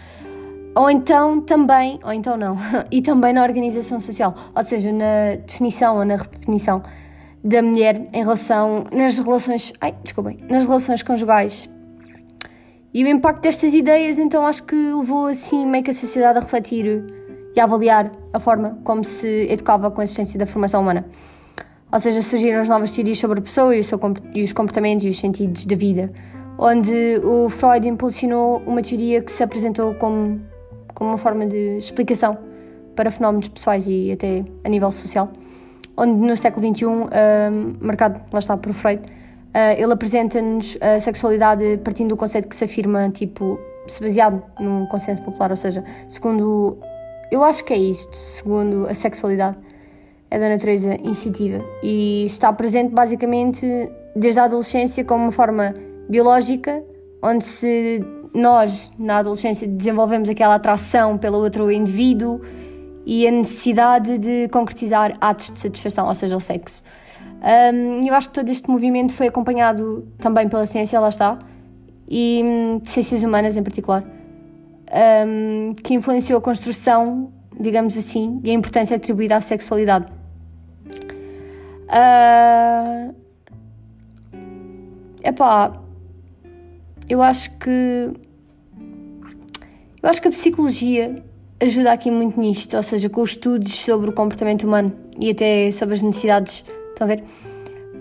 Ou 0.74 0.90
então 0.90 1.40
também, 1.40 1.98
ou 2.04 2.12
então 2.12 2.36
não, 2.36 2.56
e 2.90 3.02
também 3.02 3.32
na 3.32 3.42
organização 3.42 3.98
social, 3.98 4.34
ou 4.54 4.64
seja, 4.64 4.92
na 4.92 5.36
definição 5.44 5.96
ou 5.96 6.04
na 6.04 6.16
redefinição 6.16 6.82
da 7.42 7.62
mulher 7.62 8.08
em 8.12 8.18
relação 8.18 8.84
nas 8.92 9.18
relações, 9.18 9.72
ai, 9.80 9.94
desculpem, 10.02 10.38
nas 10.48 10.64
relações 10.64 11.02
conjugais 11.02 11.68
e 12.92 13.04
o 13.04 13.08
impacto 13.08 13.42
destas 13.42 13.74
ideias, 13.74 14.18
então, 14.18 14.46
acho 14.46 14.62
que 14.62 14.74
levou 14.74 15.26
assim 15.26 15.66
meio 15.66 15.84
que 15.84 15.90
a 15.90 15.94
sociedade 15.94 16.38
a 16.38 16.40
refletir 16.40 17.04
e 17.54 17.60
a 17.60 17.64
avaliar 17.64 18.10
a 18.32 18.40
forma 18.40 18.78
como 18.82 19.04
se 19.04 19.46
educava 19.50 19.90
com 19.90 20.00
a 20.00 20.04
existência 20.04 20.38
da 20.38 20.46
formação 20.46 20.80
humana. 20.80 21.04
Ou 21.90 21.98
seja, 21.98 22.20
surgiram 22.20 22.60
as 22.60 22.68
novas 22.68 22.94
teorias 22.94 23.18
sobre 23.18 23.38
a 23.38 23.42
pessoa 23.42 23.74
e, 23.74 23.82
seu, 23.82 23.98
e 24.34 24.42
os 24.42 24.52
comportamentos 24.52 25.06
e 25.06 25.08
os 25.08 25.18
sentidos 25.18 25.64
da 25.64 25.74
vida, 25.74 26.10
onde 26.58 27.20
o 27.24 27.48
Freud 27.48 27.88
impulsionou 27.88 28.62
uma 28.66 28.82
teoria 28.82 29.22
que 29.22 29.32
se 29.32 29.42
apresentou 29.42 29.94
como, 29.94 30.40
como 30.94 31.10
uma 31.10 31.18
forma 31.18 31.46
de 31.46 31.78
explicação 31.78 32.36
para 32.94 33.10
fenómenos 33.10 33.48
pessoais 33.48 33.86
e 33.86 34.12
até 34.12 34.44
a 34.64 34.68
nível 34.68 34.90
social, 34.90 35.30
onde 35.96 36.12
no 36.12 36.36
século 36.36 36.66
XXI, 36.66 36.84
uh, 36.84 37.06
marcado, 37.80 38.20
lá 38.32 38.38
está, 38.38 38.56
por 38.56 38.72
Freud, 38.72 39.02
Uh, 39.48 39.80
ele 39.82 39.92
apresenta-nos 39.92 40.76
a 40.80 41.00
sexualidade 41.00 41.80
partindo 41.82 42.10
do 42.10 42.16
conceito 42.16 42.46
que 42.46 42.54
se 42.54 42.64
afirma, 42.64 43.08
tipo, 43.08 43.58
se 43.86 44.00
baseado 44.00 44.42
num 44.60 44.86
consenso 44.86 45.22
popular, 45.22 45.50
ou 45.50 45.56
seja, 45.56 45.82
segundo. 46.06 46.78
Eu 47.30 47.42
acho 47.42 47.64
que 47.64 47.72
é 47.72 47.76
isto, 47.76 48.14
segundo 48.14 48.86
a 48.86 48.94
sexualidade 48.94 49.56
é 50.30 50.38
da 50.38 50.48
natureza 50.48 50.96
instintiva 51.04 51.64
e 51.82 52.24
está 52.24 52.52
presente 52.52 52.92
basicamente 52.92 53.66
desde 54.14 54.40
a 54.40 54.44
adolescência 54.44 55.04
como 55.04 55.24
uma 55.24 55.32
forma 55.32 55.74
biológica, 56.08 56.82
onde 57.22 57.44
se 57.44 58.04
nós, 58.34 58.92
na 58.98 59.18
adolescência, 59.18 59.66
desenvolvemos 59.66 60.28
aquela 60.28 60.54
atração 60.54 61.16
pelo 61.16 61.38
outro 61.38 61.70
indivíduo 61.70 62.40
e 63.06 63.26
a 63.26 63.30
necessidade 63.30 64.18
de 64.18 64.48
concretizar 64.48 65.16
atos 65.20 65.50
de 65.50 65.58
satisfação, 65.58 66.06
ou 66.06 66.14
seja, 66.14 66.36
o 66.36 66.40
sexo. 66.40 66.82
Um, 67.72 68.06
eu 68.06 68.14
acho 68.14 68.28
que 68.28 68.34
todo 68.34 68.50
este 68.50 68.68
movimento 68.68 69.14
foi 69.14 69.28
acompanhado 69.28 70.06
também 70.18 70.48
pela 70.48 70.66
ciência, 70.66 70.98
lá 71.00 71.08
está, 71.08 71.38
e 72.08 72.42
hum, 72.44 72.80
ciências 72.84 73.22
humanas 73.22 73.56
em 73.56 73.62
particular, 73.62 74.04
um, 75.26 75.72
que 75.82 75.94
influenciou 75.94 76.38
a 76.38 76.42
construção, 76.42 77.32
digamos 77.58 77.96
assim, 77.96 78.40
e 78.44 78.50
a 78.50 78.54
importância 78.54 78.96
atribuída 78.96 79.36
à 79.36 79.40
sexualidade. 79.40 80.17
Uh, 81.88 83.14
epá, 85.22 85.72
eu 87.08 87.22
acho 87.22 87.58
que 87.58 88.12
eu 90.02 90.08
acho 90.08 90.22
que 90.22 90.28
a 90.28 90.30
psicologia 90.30 91.22
ajuda 91.60 91.92
aqui 91.92 92.10
muito 92.10 92.38
nisto, 92.38 92.76
ou 92.76 92.82
seja, 92.82 93.08
com 93.08 93.22
os 93.22 93.30
estudos 93.30 93.74
sobre 93.74 94.10
o 94.10 94.12
comportamento 94.12 94.64
humano 94.64 94.92
e 95.18 95.30
até 95.30 95.72
sobre 95.72 95.94
as 95.94 96.02
necessidades 96.02 96.64
Estão 96.98 97.06
a 97.06 97.14
ver? 97.14 97.22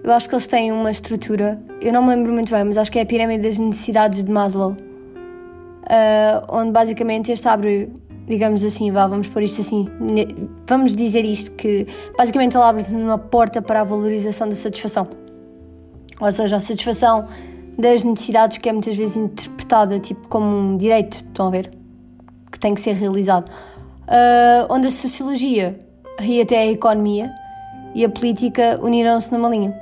Eu 0.04 0.12
acho 0.12 0.28
que 0.28 0.34
eles 0.34 0.48
têm 0.48 0.72
uma 0.72 0.90
estrutura, 0.90 1.60
eu 1.80 1.94
não 1.94 2.02
me 2.02 2.16
lembro 2.16 2.34
muito 2.34 2.52
bem, 2.52 2.64
mas 2.64 2.76
acho 2.78 2.92
que 2.92 2.98
é 2.98 3.04
a 3.04 3.06
pirâmide 3.06 3.44
das 3.48 3.60
necessidades 3.60 4.24
de 4.24 4.32
Maslow, 4.32 4.72
uh, 4.72 4.76
onde 6.50 6.72
basicamente 6.72 7.32
este 7.32 7.48
abre, 7.48 7.92
digamos 8.28 8.64
assim, 8.64 8.92
vá, 8.92 9.08
vamos 9.08 9.28
pôr 9.28 9.42
isto 9.42 9.62
assim, 9.62 9.88
vamos 10.68 10.96
dizer 10.96 11.24
isto, 11.24 11.52
que 11.54 11.88
basicamente 12.18 12.56
ele 12.56 12.64
abre 12.64 12.84
uma 12.94 13.18
porta 13.18 13.62
para 13.62 13.82
a 13.82 13.84
valorização 13.84 14.50
da 14.50 14.56
satisfação. 14.56 15.08
Ou 16.20 16.32
seja, 16.32 16.58
a 16.58 16.60
satisfação 16.60 17.28
das 17.78 18.04
necessidades 18.04 18.58
que 18.58 18.68
é 18.68 18.74
muitas 18.74 18.96
vezes 18.96 19.16
interpretada 19.16 20.00
tipo 20.00 20.28
como 20.28 20.46
um 20.46 20.78
direito, 20.78 21.24
estão 21.26 21.48
a 21.48 21.52
ver? 21.52 21.72
Que 22.52 22.60
tem 22.60 22.74
que 22.74 22.82
ser 22.82 22.94
realizado. 22.94 23.50
Uh, 23.50 24.66
onde 24.70 24.88
a 24.88 24.92
sociologia 24.92 25.80
e 26.22 26.42
até 26.42 26.60
a 26.60 26.68
economia 26.68 27.32
e 27.94 28.04
a 28.04 28.10
política 28.10 28.80
uniram-se 28.82 29.32
numa 29.32 29.48
linha. 29.50 29.74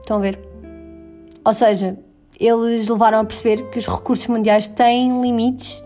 Estão 0.00 0.18
a 0.18 0.20
ver? 0.20 0.40
Ou 1.44 1.52
seja, 1.52 1.98
eles 2.38 2.88
levaram 2.88 3.20
a 3.20 3.24
perceber 3.24 3.68
que 3.70 3.78
os 3.78 3.86
recursos 3.86 4.26
mundiais 4.28 4.68
têm 4.68 5.20
limites 5.20 5.82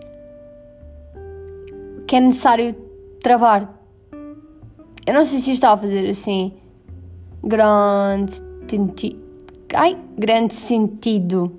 que 2.14 2.18
é 2.18 2.20
necessário 2.20 2.72
travar. 3.20 3.68
Eu 5.04 5.14
não 5.14 5.26
sei 5.26 5.40
se 5.40 5.50
está 5.50 5.72
a 5.72 5.76
fazer 5.76 6.08
assim 6.08 6.52
grande, 7.42 8.40
ai, 9.74 9.98
grande 10.16 10.54
sentido. 10.54 11.58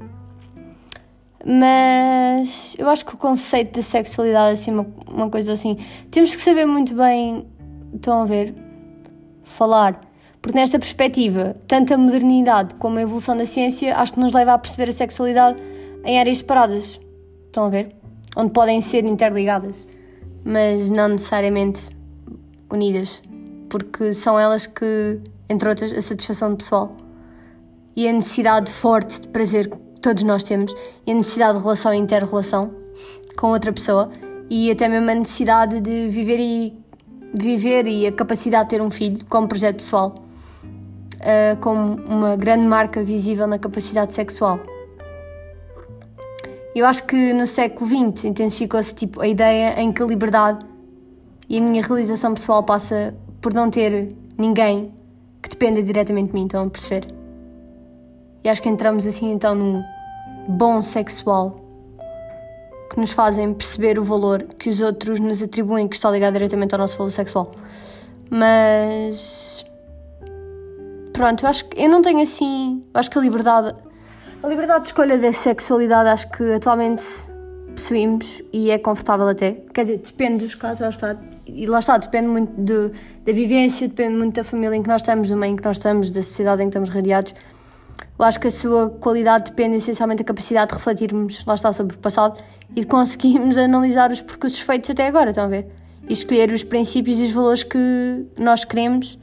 Mas 1.46 2.74
eu 2.80 2.88
acho 2.88 3.06
que 3.06 3.16
o 3.16 3.18
conceito 3.18 3.76
da 3.76 3.82
sexualidade 3.82 4.52
é 4.52 4.54
assim, 4.54 4.72
uma, 4.72 4.88
uma 5.12 5.30
coisa 5.30 5.52
assim. 5.52 5.78
Temos 6.10 6.34
que 6.34 6.42
saber 6.42 6.66
muito 6.66 6.96
bem. 6.96 7.46
Estão 7.94 8.22
a 8.22 8.26
ver? 8.26 8.56
falar. 9.44 10.00
Porque 10.42 10.58
nesta 10.58 10.80
perspectiva, 10.80 11.58
tanto 11.68 11.94
a 11.94 11.98
modernidade 11.98 12.76
como 12.76 12.98
a 12.98 13.02
evolução 13.02 13.36
da 13.36 13.46
ciência 13.46 13.94
acho 13.98 14.14
que 14.14 14.22
nos 14.22 14.32
leva 14.32 14.54
a 14.54 14.58
perceber 14.58 14.88
a 14.88 14.94
sexualidade 14.94 15.62
em 16.06 16.18
áreas 16.18 16.38
separadas. 16.38 16.98
Estão 17.48 17.66
a 17.66 17.70
ver? 17.70 17.94
Onde 18.38 18.54
podem 18.54 18.80
ser 18.80 19.06
interligadas, 19.06 19.86
mas 20.46 20.92
não 20.92 21.10
necessariamente 21.10 21.90
unidas. 22.72 23.24
Porque 23.68 24.14
são 24.14 24.40
elas 24.40 24.68
que, 24.68 25.20
entre 25.50 25.68
outras, 25.68 25.92
a 25.92 26.02
satisfação 26.02 26.56
pessoal 26.56 26.96
e 27.96 28.08
a 28.08 28.14
necessidade 28.14 28.72
forte 28.72 29.22
de 29.22 29.28
prazer 29.30 29.70
que 29.70 29.78
todos 30.02 30.24
nós 30.24 30.44
temos 30.44 30.76
e 31.08 31.12
a 31.12 31.16
necessidade 31.16 31.58
de 31.58 31.64
relação 31.64 31.94
e 31.94 31.98
inter-relação 31.98 32.72
com 33.38 33.48
outra 33.48 33.74
pessoa 33.74 34.12
e 34.50 34.70
até 34.70 34.88
mesmo 34.88 35.10
a 35.10 35.16
necessidade 35.16 35.82
de 35.82 36.08
viver 36.10 36.40
e 36.40 36.78
viver 37.34 37.88
e 37.88 38.06
a 38.06 38.12
capacidade 38.12 38.66
de 38.66 38.70
ter 38.70 38.82
um 38.82 38.92
filho 38.92 39.26
como 39.26 39.48
projeto 39.48 39.78
pessoal, 39.78 40.16
uh, 41.16 41.58
como 41.60 41.96
uma 42.06 42.36
grande 42.36 42.66
marca 42.66 43.04
visível 43.04 43.48
na 43.48 43.58
capacidade 43.58 44.14
sexual. 44.14 44.60
Eu 46.76 46.86
acho 46.86 47.06
que 47.06 47.32
no 47.32 47.48
século 47.48 47.90
XX 47.90 48.26
intensificou-se 48.26 48.94
tipo, 48.94 49.22
a 49.22 49.28
ideia 49.28 49.80
em 49.80 49.94
que 49.94 50.04
a 50.04 50.06
liberdade 50.06 50.66
e 51.48 51.58
a 51.58 51.62
minha 51.62 51.82
realização 51.82 52.34
pessoal 52.34 52.62
passa 52.64 53.16
por 53.40 53.54
não 53.54 53.72
ter 53.72 54.14
ninguém 54.38 54.94
que 55.42 55.48
dependa 55.48 55.82
diretamente 55.82 56.28
de 56.28 56.34
mim, 56.34 56.46
estão 56.46 56.66
a 56.66 56.70
perceber? 56.70 57.08
E 58.44 58.50
acho 58.50 58.62
que 58.62 58.68
entramos 58.68 59.08
assim 59.08 59.32
então 59.32 59.56
no 59.56 59.84
bom 60.50 60.82
sexual 60.82 61.66
que 62.92 63.00
nos 63.00 63.12
fazem 63.12 63.54
perceber 63.54 63.98
o 63.98 64.04
valor 64.04 64.44
que 64.44 64.70
os 64.70 64.82
outros 64.82 65.20
nos 65.20 65.42
atribuem, 65.42 65.88
que 65.88 65.96
está 65.96 66.12
ligado 66.12 66.34
diretamente 66.34 66.76
ao 66.76 66.80
nosso 66.80 66.98
valor 66.98 67.12
sexual. 67.12 67.52
Mas 68.30 69.66
pronto, 71.14 71.46
eu 71.46 71.50
acho 71.50 71.66
que 71.66 71.82
eu 71.82 71.90
não 71.90 72.02
tenho 72.02 72.22
assim. 72.22 72.84
Eu 72.94 73.00
acho 73.00 73.10
que 73.10 73.18
a 73.18 73.22
liberdade. 73.22 73.74
A 74.46 74.48
liberdade 74.48 74.82
de 74.82 74.88
escolha 74.90 75.18
da 75.18 75.34
sexualidade 75.34 76.08
acho 76.08 76.30
que 76.30 76.54
atualmente 76.54 77.04
possuímos 77.76 78.44
e 78.54 78.70
é 78.70 78.78
confortável 78.78 79.28
até. 79.28 79.54
Quer 79.74 79.86
dizer, 79.86 79.98
depende 80.06 80.46
dos 80.46 80.54
casos, 80.54 80.82
lá 80.82 80.90
está. 80.90 81.18
E 81.48 81.66
lá 81.66 81.80
está, 81.80 81.98
depende 81.98 82.28
muito 82.28 82.54
de, 82.56 82.92
da 83.26 83.34
vivência, 83.34 83.88
depende 83.88 84.16
muito 84.16 84.36
da 84.36 84.44
família 84.44 84.76
em 84.76 84.84
que 84.84 84.88
nós 84.88 85.02
estamos, 85.02 85.30
do 85.30 85.36
meio 85.36 85.54
em 85.54 85.56
que 85.56 85.66
nós 85.66 85.78
estamos, 85.78 86.12
da 86.12 86.22
sociedade 86.22 86.62
em 86.62 86.66
que 86.66 86.70
estamos 86.70 86.90
radiados. 86.90 87.34
Eu 88.20 88.24
acho 88.24 88.40
que 88.40 88.46
a 88.46 88.52
sua 88.52 88.92
qualidade 88.92 89.46
depende 89.46 89.78
essencialmente 89.78 90.22
da 90.22 90.26
capacidade 90.26 90.70
de 90.70 90.76
refletirmos, 90.76 91.44
lá 91.44 91.56
está, 91.56 91.74
sobre 91.74 91.96
o 91.96 92.00
passado 92.00 92.40
e 92.76 92.82
de 92.82 92.86
conseguirmos 92.86 93.58
analisar 93.58 94.12
os 94.12 94.22
percursos 94.22 94.60
feitos 94.60 94.92
até 94.92 95.08
agora, 95.08 95.32
estão 95.32 95.46
a 95.46 95.48
ver? 95.48 95.66
E 96.08 96.14
escolher 96.14 96.52
os 96.52 96.64
princípios 96.64 97.18
e 97.18 97.24
os 97.24 97.32
valores 97.32 97.64
que 97.64 98.28
nós 98.38 98.64
queremos 98.64 99.18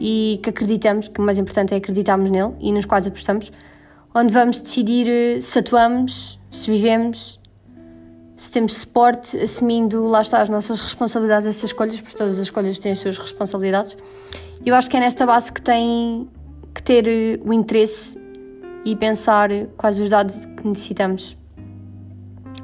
e 0.00 0.40
que 0.42 0.50
acreditamos, 0.50 1.06
que 1.06 1.20
o 1.20 1.22
mais 1.22 1.38
importante 1.38 1.72
é 1.72 1.76
acreditarmos 1.76 2.28
nele 2.28 2.54
e 2.58 2.72
nos 2.72 2.84
quais 2.84 3.06
apostamos, 3.06 3.52
onde 4.14 4.32
vamos 4.32 4.60
decidir 4.60 5.08
eh, 5.08 5.40
se 5.40 5.58
atuamos, 5.58 6.38
se 6.50 6.70
vivemos, 6.70 7.40
se 8.36 8.50
temos 8.50 8.74
suporte, 8.74 9.36
assumindo, 9.36 10.06
lá 10.06 10.22
está, 10.22 10.40
as 10.40 10.48
nossas 10.48 10.80
responsabilidades, 10.80 11.46
essas 11.46 11.64
escolhas, 11.64 12.00
porque 12.00 12.16
todas 12.16 12.38
as 12.38 12.46
escolhas 12.46 12.78
têm 12.78 12.92
as 12.92 12.98
suas 12.98 13.18
responsabilidades. 13.18 13.96
Eu 14.64 14.74
acho 14.74 14.88
que 14.88 14.96
é 14.96 15.00
nesta 15.00 15.26
base 15.26 15.52
que 15.52 15.60
tem 15.60 16.28
que 16.74 16.82
ter 16.82 17.08
eh, 17.08 17.40
o 17.44 17.52
interesse 17.52 18.18
e 18.84 18.94
pensar 18.94 19.48
quais 19.76 19.98
os 19.98 20.10
dados 20.10 20.46
que 20.46 20.66
necessitamos 20.66 21.36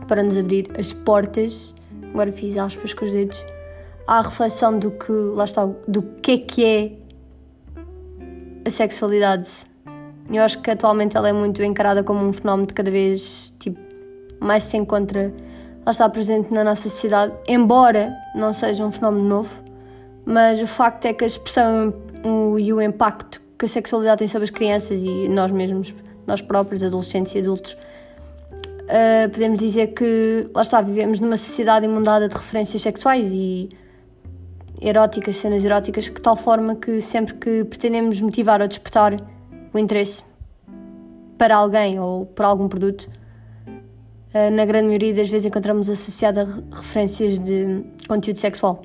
para 0.07 0.23
nos 0.23 0.37
abrir 0.37 0.71
as 0.79 0.93
portas, 0.93 1.75
agora 2.13 2.31
fiz 2.33 2.57
aspas 2.57 2.93
com 2.93 3.05
os 3.05 3.13
dedos, 3.13 3.45
à 4.07 4.21
reflexão 4.23 4.79
do 4.79 4.91
que, 4.91 5.13
lá 5.13 5.45
está, 5.45 5.67
do 5.67 6.03
que 6.03 6.33
é 6.33 6.39
que 6.39 6.65
é 6.65 6.93
a 8.67 8.71
sexualidade. 8.71 9.49
Eu 10.33 10.43
acho 10.45 10.61
que 10.61 10.71
atualmente 10.71 11.17
ela 11.17 11.29
é 11.29 11.33
muito 11.33 11.63
encarada 11.63 12.05
como 12.05 12.25
um 12.25 12.33
fenómeno 12.33 12.69
de 12.69 12.75
cada 12.75 12.91
vez 12.91 13.53
tipo, 13.59 13.79
mais 14.41 14.63
se 14.63 14.77
encontra, 14.77 15.35
lá 15.85 15.91
está 15.91 16.09
presente 16.09 16.53
na 16.55 16.63
nossa 16.63 16.89
sociedade, 16.89 17.33
embora 17.49 18.15
não 18.35 18.53
seja 18.53 18.85
um 18.85 18.93
fenómeno 18.93 19.25
novo, 19.25 19.63
mas 20.25 20.63
o 20.63 20.67
facto 20.67 21.07
é 21.07 21.13
que 21.13 21.25
a 21.25 21.27
expressão 21.27 21.93
e 22.59 22.73
o 22.73 22.81
impacto 22.81 23.41
que 23.59 23.65
a 23.65 23.69
sexualidade 23.69 24.21
tem 24.21 24.29
sobre 24.29 24.45
as 24.45 24.51
crianças 24.51 25.01
e 25.01 25.29
nós 25.29 25.51
mesmos, 25.51 25.95
nós 26.27 26.41
próprios, 26.41 26.83
adolescentes 26.83 27.35
e 27.35 27.39
adultos, 27.39 27.73
uh, 27.73 29.29
podemos 29.31 29.59
dizer 29.59 29.89
que, 29.89 30.49
lá 30.55 30.63
está, 30.63 30.81
vivemos 30.81 31.21
numa 31.21 31.37
sociedade 31.37 31.87
inundada 31.87 32.29
de 32.29 32.35
referências 32.35 32.81
sexuais 32.83 33.33
e 33.33 33.69
eróticas, 34.81 35.37
cenas 35.37 35.65
eróticas, 35.65 36.09
que 36.09 36.21
tal 36.23 36.37
forma 36.37 36.77
que 36.77 37.01
sempre 37.01 37.35
que 37.35 37.65
pretendemos 37.65 38.21
motivar 38.21 38.63
ou 38.63 38.69
despertar 38.69 39.17
o 39.73 39.79
interesse 39.79 40.23
para 41.39 41.57
alguém 41.57 41.99
ou 41.99 42.27
por 42.27 42.45
algum 42.45 42.69
produto, 42.69 43.09
eh, 44.35 44.51
na 44.51 44.65
grande 44.65 44.87
maioria 44.87 45.15
das 45.15 45.29
vezes 45.29 45.47
encontramos 45.47 45.89
associada 45.89 46.47
referências 46.71 47.39
de 47.39 47.83
conteúdo 48.07 48.37
sexual. 48.37 48.83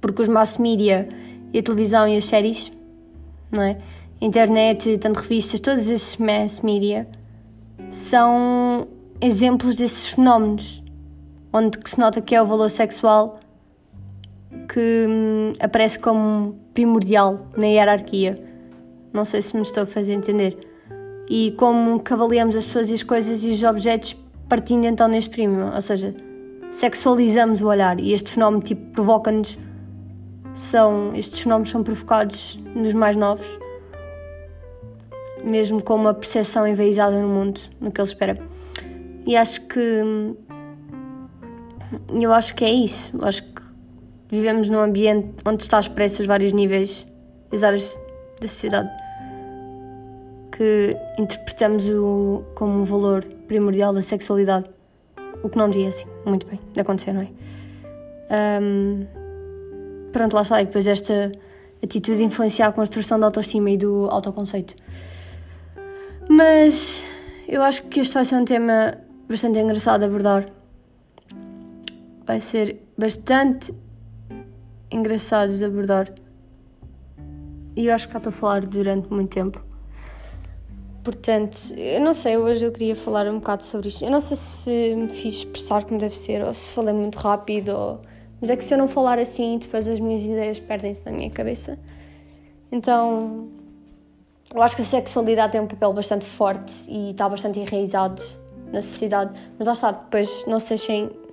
Porque 0.00 0.22
os 0.22 0.28
mass 0.28 0.58
media 0.58 1.08
e 1.52 1.58
a 1.58 1.62
televisão 1.62 2.08
e 2.08 2.16
as 2.16 2.24
séries, 2.24 2.72
não 3.50 3.62
é? 3.62 3.78
Internet, 4.20 4.98
tanto 4.98 5.18
revistas, 5.18 5.60
todos 5.60 5.88
esses 5.88 6.16
mass 6.16 6.60
media 6.62 7.06
são 7.90 8.86
exemplos 9.20 9.76
desses 9.76 10.08
fenómenos 10.08 10.82
onde 11.52 11.78
se 11.84 11.98
nota 11.98 12.20
que 12.20 12.34
é 12.34 12.42
o 12.42 12.46
valor 12.46 12.70
sexual 12.70 13.38
que 14.72 15.06
hum, 15.08 15.52
aparece 15.60 15.98
como 15.98 16.58
primordial 16.74 17.46
na 17.56 17.66
hierarquia. 17.66 18.47
Não 19.12 19.24
sei 19.24 19.42
se 19.42 19.54
me 19.56 19.62
estou 19.62 19.82
a 19.82 19.86
fazer 19.86 20.12
entender. 20.12 20.56
E 21.28 21.52
como 21.58 22.00
que 22.00 22.12
avaliamos 22.12 22.56
as 22.56 22.64
pessoas 22.64 22.90
e 22.90 22.94
as 22.94 23.02
coisas 23.02 23.44
e 23.44 23.50
os 23.50 23.62
objetos 23.62 24.16
partindo 24.48 24.86
então 24.86 25.08
neste 25.08 25.30
primo, 25.30 25.74
ou 25.74 25.80
seja, 25.80 26.14
sexualizamos 26.70 27.60
o 27.60 27.66
olhar. 27.66 28.00
E 28.00 28.12
este 28.12 28.32
fenómeno 28.32 28.62
tipo 28.62 28.92
provoca-nos 28.92 29.58
são 30.54 31.12
estes 31.14 31.40
fenómenos 31.40 31.70
são 31.70 31.82
provocados 31.82 32.58
nos 32.74 32.92
mais 32.94 33.14
novos 33.14 33.58
mesmo 35.44 35.82
com 35.82 35.94
uma 35.94 36.14
percepção 36.14 36.66
envaizada 36.66 37.20
no 37.20 37.28
mundo 37.28 37.60
no 37.80 37.90
que 37.90 38.00
ele 38.00 38.08
espera. 38.08 38.34
E 39.26 39.36
acho 39.36 39.62
que 39.62 40.02
eu 42.20 42.32
acho 42.32 42.54
que 42.54 42.64
é 42.64 42.70
isso. 42.70 43.16
Eu 43.16 43.26
acho 43.26 43.42
que 43.42 43.62
vivemos 44.30 44.68
num 44.68 44.80
ambiente 44.80 45.34
onde 45.46 45.62
está 45.62 45.80
expressos 45.80 46.26
vários 46.26 46.52
níveis 46.52 47.06
as 47.52 47.62
áreas 47.62 48.00
da 48.40 48.48
sociedade 48.48 48.90
que 50.58 50.96
interpretamos 51.18 51.88
o, 51.88 52.42
como 52.56 52.80
um 52.80 52.84
valor 52.84 53.24
primordial 53.46 53.94
da 53.94 54.02
sexualidade, 54.02 54.68
o 55.42 55.48
que 55.48 55.56
não 55.56 55.70
devia 55.70 55.88
assim, 55.88 56.06
muito 56.26 56.46
bem, 56.46 56.58
de 56.72 56.80
acontecer, 56.80 57.12
não 57.12 57.22
é? 57.22 57.28
Um, 58.60 59.06
pronto, 60.12 60.34
lá 60.34 60.42
está, 60.42 60.60
e 60.60 60.66
depois 60.66 60.86
esta 60.88 61.30
atitude 61.82 62.24
influencia 62.24 62.66
a 62.66 62.72
construção 62.72 63.20
da 63.20 63.26
autoestima 63.26 63.70
e 63.70 63.76
do 63.76 64.08
autoconceito. 64.10 64.74
Mas 66.28 67.06
eu 67.46 67.62
acho 67.62 67.84
que 67.84 68.00
este 68.00 68.14
vai 68.14 68.24
ser 68.24 68.34
um 68.34 68.44
tema 68.44 68.98
bastante 69.28 69.60
engraçado 69.60 70.00
de 70.00 70.06
abordar. 70.06 70.44
Vai 72.26 72.40
ser 72.40 72.82
bastante 72.98 73.72
engraçados 74.90 75.58
de 75.58 75.64
abordar. 75.64 76.12
E 77.78 77.86
eu 77.86 77.94
acho 77.94 78.08
que 78.08 78.12
já 78.12 78.18
estou 78.18 78.30
a 78.30 78.32
falar 78.32 78.66
durante 78.66 79.08
muito 79.08 79.30
tempo. 79.30 79.62
Portanto, 81.04 81.56
eu 81.76 82.00
não 82.00 82.12
sei, 82.12 82.36
hoje 82.36 82.64
eu 82.64 82.72
queria 82.72 82.96
falar 82.96 83.28
um 83.28 83.38
bocado 83.38 83.64
sobre 83.64 83.86
isto. 83.86 84.04
Eu 84.04 84.10
não 84.10 84.20
sei 84.20 84.36
se 84.36 84.94
me 84.96 85.08
fiz 85.08 85.36
expressar 85.36 85.84
como 85.84 86.00
deve 86.00 86.16
ser, 86.16 86.44
ou 86.44 86.52
se 86.52 86.72
falei 86.72 86.92
muito 86.92 87.14
rápido, 87.14 87.68
ou... 87.68 88.00
mas 88.40 88.50
é 88.50 88.56
que 88.56 88.64
se 88.64 88.74
eu 88.74 88.78
não 88.78 88.88
falar 88.88 89.20
assim, 89.20 89.58
depois 89.58 89.86
as 89.86 90.00
minhas 90.00 90.24
ideias 90.24 90.58
perdem-se 90.58 91.06
na 91.06 91.12
minha 91.12 91.30
cabeça. 91.30 91.78
Então, 92.72 93.46
eu 94.52 94.60
acho 94.60 94.74
que 94.74 94.82
a 94.82 94.84
sexualidade 94.84 95.52
tem 95.52 95.60
um 95.60 95.68
papel 95.68 95.92
bastante 95.92 96.24
forte 96.24 96.90
e 96.90 97.10
está 97.10 97.28
bastante 97.28 97.60
enraizado 97.60 98.20
na 98.72 98.82
sociedade. 98.82 99.40
Mas 99.56 99.68
lá 99.68 99.72
está, 99.72 99.92
depois 99.92 100.44
não 100.48 100.58
se 100.58 100.74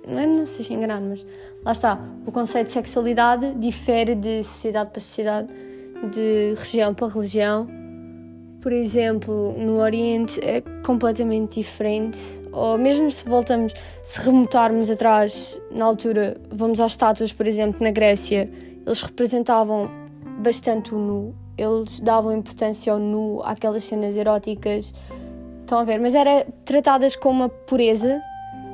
não 0.06 0.20
é 0.20 0.26
não 0.28 0.46
se 0.46 0.58
deixem 0.58 0.76
enganar, 0.76 1.00
mas 1.00 1.26
lá 1.64 1.72
está, 1.72 1.98
o 2.24 2.30
conceito 2.30 2.68
de 2.68 2.72
sexualidade 2.72 3.52
difere 3.54 4.14
de 4.14 4.44
sociedade 4.44 4.90
para 4.90 5.00
sociedade, 5.00 5.65
de 6.10 6.54
região 6.56 6.94
para 6.94 7.08
religião. 7.08 7.66
Por 8.60 8.72
exemplo, 8.72 9.54
no 9.56 9.78
Oriente 9.78 10.40
é 10.42 10.60
completamente 10.84 11.60
diferente, 11.60 12.18
ou 12.52 12.76
mesmo 12.76 13.10
se 13.12 13.28
voltamos, 13.28 13.72
se 14.02 14.20
remontarmos 14.22 14.90
atrás, 14.90 15.60
na 15.70 15.84
altura, 15.84 16.36
vamos 16.50 16.80
às 16.80 16.92
estátuas, 16.92 17.32
por 17.32 17.46
exemplo, 17.46 17.80
na 17.80 17.92
Grécia, 17.92 18.50
eles 18.84 19.02
representavam 19.02 19.88
bastante 20.40 20.92
o 20.92 20.98
nu, 20.98 21.34
eles 21.56 22.00
davam 22.00 22.32
importância 22.32 22.92
ao 22.92 22.98
nu, 22.98 23.40
àquelas 23.44 23.84
cenas 23.84 24.16
eróticas, 24.16 24.92
estão 25.60 25.78
a 25.78 25.84
ver, 25.84 26.00
mas 26.00 26.14
era 26.14 26.44
tratadas 26.64 27.14
com 27.14 27.30
uma 27.30 27.48
pureza, 27.48 28.20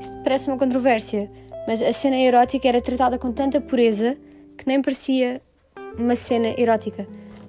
isto 0.01 0.17
parece 0.23 0.49
uma 0.49 0.57
controvérsia, 0.57 1.31
mas 1.67 1.83
a 1.83 1.93
cena 1.93 2.17
erótica 2.17 2.67
era 2.67 2.81
tratada 2.81 3.19
com 3.19 3.31
tanta 3.31 3.61
pureza 3.61 4.17
que 4.57 4.67
nem 4.67 4.81
parecia 4.81 5.41
uma 5.99 6.17
cena 6.17 6.55
erótica. 6.59 7.07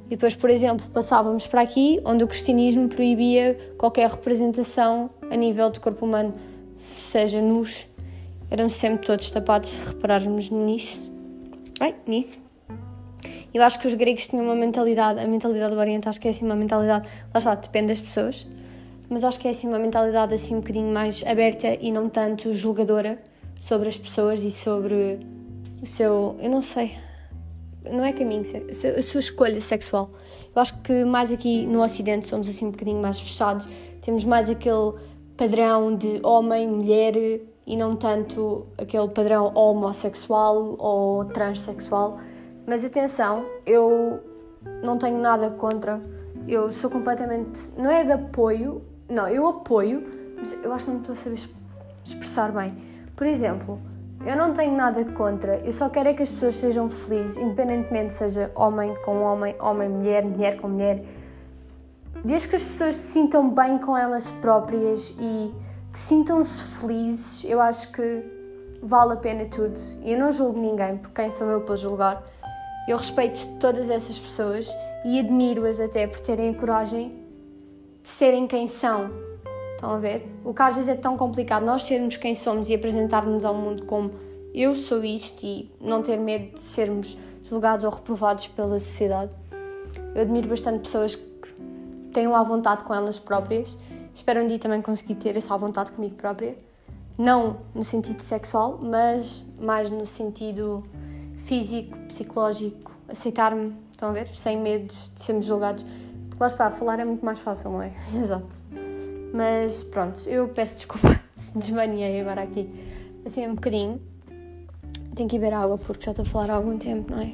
E 0.08 0.10
depois, 0.10 0.36
por 0.36 0.50
exemplo, 0.50 0.86
passávamos 0.94 1.48
para 1.48 1.62
aqui, 1.62 2.00
onde 2.06 2.24
o 2.24 2.28
cristianismo 2.28 2.88
proibia 2.88 3.58
qualquer 3.78 4.10
representação 4.10 5.10
a 5.30 5.36
nível 5.36 5.70
de 5.70 5.80
corpo 5.80 6.06
humano, 6.06 6.34
seja 6.76 7.42
nus. 7.42 7.88
Eram 8.52 8.70
sempre 8.70 9.06
todos 9.06 9.32
tapados, 9.32 9.70
se 9.70 9.88
repararmos 9.88 10.50
nisso. 10.50 11.12
Ai, 11.80 11.96
nisso. 12.06 12.40
Eu 13.54 13.62
acho 13.62 13.80
que 13.80 13.88
os 13.88 13.94
gregos 13.94 14.28
tinham 14.28 14.46
uma 14.46 14.56
mentalidade, 14.56 15.20
a 15.20 15.28
mentalidade 15.28 15.74
do 15.74 15.80
Oriente, 15.80 16.10
acho 16.10 16.20
que 16.20 16.28
é 16.28 16.32
assim 16.32 16.46
uma 16.46 16.56
mentalidade, 16.56 17.08
lá 17.32 17.38
está, 17.38 17.54
depende 17.54 17.88
das 17.88 18.02
pessoas, 18.02 18.48
mas 19.08 19.24
acho 19.24 19.40
que 19.40 19.48
é 19.48 19.52
assim 19.52 19.68
uma 19.68 19.78
mentalidade 19.78 20.34
assim 20.34 20.56
um 20.56 20.60
bocadinho 20.60 20.92
mais 20.92 21.24
aberta 21.26 21.78
e 21.80 21.92
não 21.92 22.10
tanto 22.10 22.52
julgadora 22.54 23.22
sobre 23.60 23.88
as 23.88 23.98
pessoas 23.98 24.44
e 24.44 24.50
sobre 24.50 25.20
o 25.82 25.86
seu. 25.86 26.36
Eu 26.42 26.50
não 26.50 26.62
sei. 26.62 26.94
Não 27.90 28.04
é 28.04 28.14
caminho, 28.14 28.44
a 28.98 29.02
sua 29.02 29.20
escolha 29.20 29.60
sexual. 29.60 30.10
Eu 30.56 30.62
acho 30.62 30.78
que 30.82 31.04
mais 31.04 31.32
aqui 31.32 31.66
no 31.66 31.84
Ocidente 31.84 32.28
somos 32.28 32.48
assim 32.48 32.68
um 32.68 32.72
bocadinho 32.72 33.02
mais 33.02 33.20
fechados, 33.20 33.68
temos 34.02 34.24
mais 34.24 34.50
aquele 34.50 34.94
padrão 35.36 35.96
de 35.96 36.20
homem, 36.24 36.68
mulher 36.68 37.16
e 37.66 37.78
não 37.78 37.96
tanto 37.96 38.66
aquele 38.78 39.08
padrão 39.10 39.54
homossexual 39.54 40.76
ou 40.78 41.26
transexual. 41.26 42.20
Mas 42.66 42.86
atenção, 42.86 43.46
eu 43.66 44.20
não 44.82 44.98
tenho 44.98 45.18
nada 45.18 45.50
contra, 45.50 46.02
eu 46.48 46.72
sou 46.72 46.90
completamente. 46.90 47.72
Não 47.78 47.90
é 47.90 48.04
de 48.04 48.12
apoio, 48.12 48.82
não, 49.10 49.28
eu 49.28 49.48
apoio, 49.48 50.04
mas 50.38 50.56
eu 50.64 50.72
acho 50.72 50.86
que 50.86 50.92
não 50.92 51.00
estou 51.00 51.14
a 51.14 51.16
saber 51.16 51.40
expressar 52.06 52.52
bem 52.52 52.94
por 53.16 53.28
exemplo, 53.28 53.80
eu 54.26 54.38
não 54.38 54.54
tenho 54.54 54.76
nada 54.76 55.04
contra, 55.04 55.58
eu 55.66 55.74
só 55.74 55.90
quero 55.90 56.10
é 56.10 56.14
que 56.14 56.24
as 56.24 56.32
pessoas 56.32 56.56
sejam 56.56 56.90
felizes, 56.90 57.38
independentemente 57.38 58.14
seja 58.14 58.52
homem 58.56 58.94
com 59.04 59.22
homem, 59.22 59.56
homem, 59.60 59.90
mulher, 59.90 60.24
mulher 60.24 60.58
com 60.62 60.70
mulher. 60.70 61.04
Desde 62.24 62.48
que 62.48 62.56
as 62.56 62.64
pessoas 62.64 62.96
se 62.96 63.12
sintam 63.12 63.50
bem 63.50 63.78
com 63.78 63.98
elas 63.98 64.32
próprias 64.32 65.14
e 65.20 65.54
que 65.92 66.00
sintam-se 66.00 66.64
felizes, 66.64 67.44
eu 67.44 67.60
acho 67.60 67.92
que 67.92 68.24
vale 68.82 69.14
a 69.14 69.18
pena 69.18 69.46
tudo. 69.46 69.78
Eu 70.02 70.18
não 70.18 70.32
julgo 70.32 70.58
ninguém, 70.58 70.98
porque 70.98 71.22
quem 71.22 71.30
sou 71.30 71.48
eu 71.48 71.62
para 71.62 71.76
julgar? 71.76 72.24
Eu 72.88 72.98
respeito 72.98 73.46
todas 73.60 73.90
essas 73.90 74.18
pessoas 74.18 74.70
e 75.04 75.20
admiro-as 75.20 75.82
até 75.82 76.08
por 76.08 76.20
terem 76.22 76.50
a 76.50 76.54
coragem 76.54 77.10
de 78.02 78.10
serem 78.10 78.48
quem 78.48 78.68
são. 78.68 79.33
Estão 79.84 79.98
a 79.98 80.00
ver? 80.00 80.26
O 80.46 80.54
que 80.54 80.62
às 80.62 80.76
vezes 80.76 80.88
é 80.88 80.96
tão 80.96 81.18
complicado 81.18 81.66
nós 81.66 81.84
sermos 81.84 82.16
quem 82.16 82.34
somos 82.34 82.70
e 82.70 82.74
apresentarmos 82.74 83.44
ao 83.44 83.54
mundo 83.54 83.86
como 83.86 84.12
eu 84.54 84.78
sou 84.78 85.04
isto 85.04 85.46
e 85.46 85.70
não 85.82 86.02
ter 86.02 86.16
medo 86.16 86.54
de 86.54 86.62
sermos 86.62 87.18
julgados 87.44 87.84
ou 87.84 87.92
reprovados 87.92 88.48
pela 88.48 88.80
sociedade. 88.80 89.36
Eu 90.16 90.22
admiro 90.22 90.48
bastante 90.48 90.84
pessoas 90.84 91.16
que 91.16 91.54
tenham 92.14 92.34
à 92.34 92.42
vontade 92.44 92.86
com 92.86 92.94
elas 92.94 93.20
próprias. 93.20 93.78
Espero 94.16 94.42
um 94.42 94.48
dia 94.48 94.58
também 94.58 94.82
conseguir 94.82 95.16
ter 95.16 95.36
essa 95.36 95.54
à 95.54 95.58
vontade 95.58 95.92
comigo 95.92 96.16
própria. 96.16 96.56
Não 97.18 97.58
no 97.76 97.84
sentido 97.84 98.22
sexual, 98.22 98.80
mas 98.82 99.44
mais 99.60 99.90
no 99.90 100.06
sentido 100.06 100.82
físico, 101.40 101.98
psicológico, 102.08 102.90
aceitar-me, 103.10 103.76
estão 103.92 104.08
a 104.08 104.14
ver? 104.14 104.30
Sem 104.34 104.62
medos 104.62 105.12
de 105.14 105.22
sermos 105.22 105.46
julgados. 105.46 105.86
Porque 106.30 106.42
lá 106.42 106.48
está, 106.48 106.72
falar 106.72 107.02
é 107.02 107.06
muito 107.06 107.26
mais 107.26 107.40
fácil, 107.40 107.70
não 107.70 107.82
é? 107.82 107.92
Exato. 108.16 108.64
Mas 109.34 109.82
pronto, 109.82 110.30
eu 110.30 110.48
peço 110.50 110.76
desculpa 110.76 111.20
se 111.34 111.58
desmaniei 111.58 112.22
agora 112.22 112.44
aqui 112.44 112.70
assim 113.26 113.48
um 113.48 113.56
bocadinho. 113.56 114.00
Tenho 115.16 115.28
que 115.28 115.40
beber 115.40 115.56
água 115.56 115.78
porque 115.78 116.06
já 116.06 116.12
estou 116.12 116.24
a 116.24 116.26
falar 116.26 116.52
há 116.52 116.56
algum 116.56 116.78
tempo, 116.78 117.12
não 117.12 117.22
é? 117.22 117.34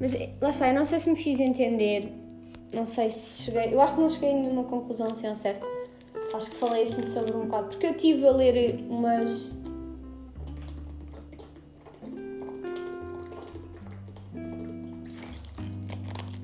Mas 0.00 0.14
eh, 0.14 0.30
lá 0.40 0.50
está, 0.50 0.68
eu 0.68 0.74
não 0.74 0.84
sei 0.84 1.00
se 1.00 1.10
me 1.10 1.16
fiz 1.16 1.40
entender, 1.40 2.12
não 2.72 2.86
sei 2.86 3.10
se 3.10 3.44
cheguei. 3.44 3.74
Eu 3.74 3.80
acho 3.80 3.94
que 3.96 4.00
não 4.00 4.10
cheguei 4.10 4.30
a 4.30 4.34
nenhuma 4.34 4.64
conclusão 4.64 5.08
assim 5.08 5.26
ao 5.26 5.34
certo. 5.34 5.66
Acho 6.32 6.50
que 6.50 6.56
falei 6.56 6.82
assim 6.82 7.02
sobre 7.02 7.32
um 7.32 7.46
bocado, 7.46 7.68
porque 7.68 7.86
eu 7.86 7.90
estive 7.92 8.26
a 8.26 8.32
ler 8.32 8.84
umas 8.88 9.52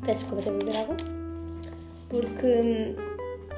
Peço 0.06 0.24
desculpa, 0.24 0.40
até 0.40 0.50
beber 0.50 0.76
água. 0.76 0.96
Porque 2.08 2.46
hum, 2.46 3.09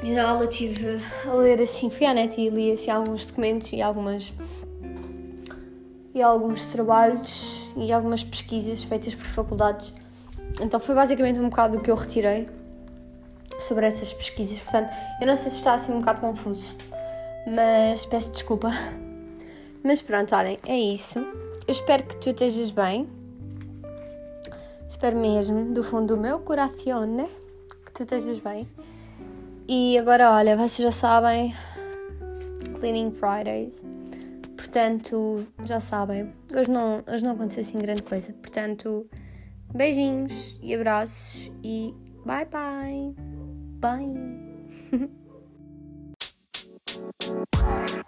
eu 0.02 0.14
na 0.14 0.28
aula 0.28 0.44
estive 0.44 1.00
a 1.26 1.32
ler 1.34 1.60
assim, 1.60 1.88
fui 1.88 2.06
à 2.06 2.14
net 2.14 2.40
e 2.40 2.48
li 2.48 2.72
assim 2.72 2.90
alguns 2.90 3.26
documentos 3.26 3.72
e 3.72 3.80
algumas. 3.80 4.32
e 6.14 6.22
alguns 6.22 6.66
trabalhos 6.66 7.64
e 7.76 7.92
algumas 7.92 8.22
pesquisas 8.22 8.82
feitas 8.82 9.14
por 9.14 9.26
faculdades. 9.26 9.92
Então 10.60 10.78
foi 10.78 10.94
basicamente 10.94 11.38
um 11.38 11.48
bocado 11.48 11.78
o 11.78 11.80
que 11.80 11.90
eu 11.90 11.94
retirei 11.94 12.48
sobre 13.60 13.86
essas 13.86 14.12
pesquisas. 14.12 14.60
Portanto, 14.60 14.90
eu 15.20 15.26
não 15.26 15.36
sei 15.36 15.50
se 15.50 15.58
está 15.58 15.74
assim 15.74 15.92
um 15.92 16.00
bocado 16.00 16.20
confuso, 16.20 16.76
mas 17.46 18.04
peço 18.06 18.32
desculpa. 18.32 18.70
Mas 19.84 20.00
pronto, 20.00 20.32
olhem, 20.36 20.60
é 20.64 20.78
isso. 20.78 21.18
Eu 21.18 21.72
espero 21.72 22.04
que 22.04 22.16
tu 22.18 22.30
estejas 22.30 22.70
bem 22.70 23.08
espero 25.02 25.16
mesmo, 25.16 25.74
do 25.74 25.82
fundo 25.82 26.14
do 26.14 26.20
meu 26.20 26.38
coração, 26.38 27.04
né? 27.04 27.28
Que 27.84 27.90
tu 27.90 28.04
estejas 28.04 28.38
bem. 28.38 28.68
E 29.68 29.96
agora, 29.98 30.32
olha, 30.32 30.56
vocês 30.56 30.78
já 30.78 30.92
sabem, 30.92 31.54
Cleaning 32.78 33.12
Fridays. 33.12 33.84
Portanto, 34.56 35.46
já 35.64 35.80
sabem, 35.80 36.32
hoje 36.54 36.70
não, 36.70 37.02
hoje 37.06 37.24
não 37.24 37.32
aconteceu 37.32 37.60
assim 37.60 37.78
grande 37.78 38.02
coisa. 38.02 38.32
Portanto, 38.34 39.06
beijinhos 39.74 40.58
e 40.62 40.74
abraços 40.74 41.50
e 41.62 41.94
bye 42.24 42.46
bye. 42.46 43.14
Bye. 43.80 44.32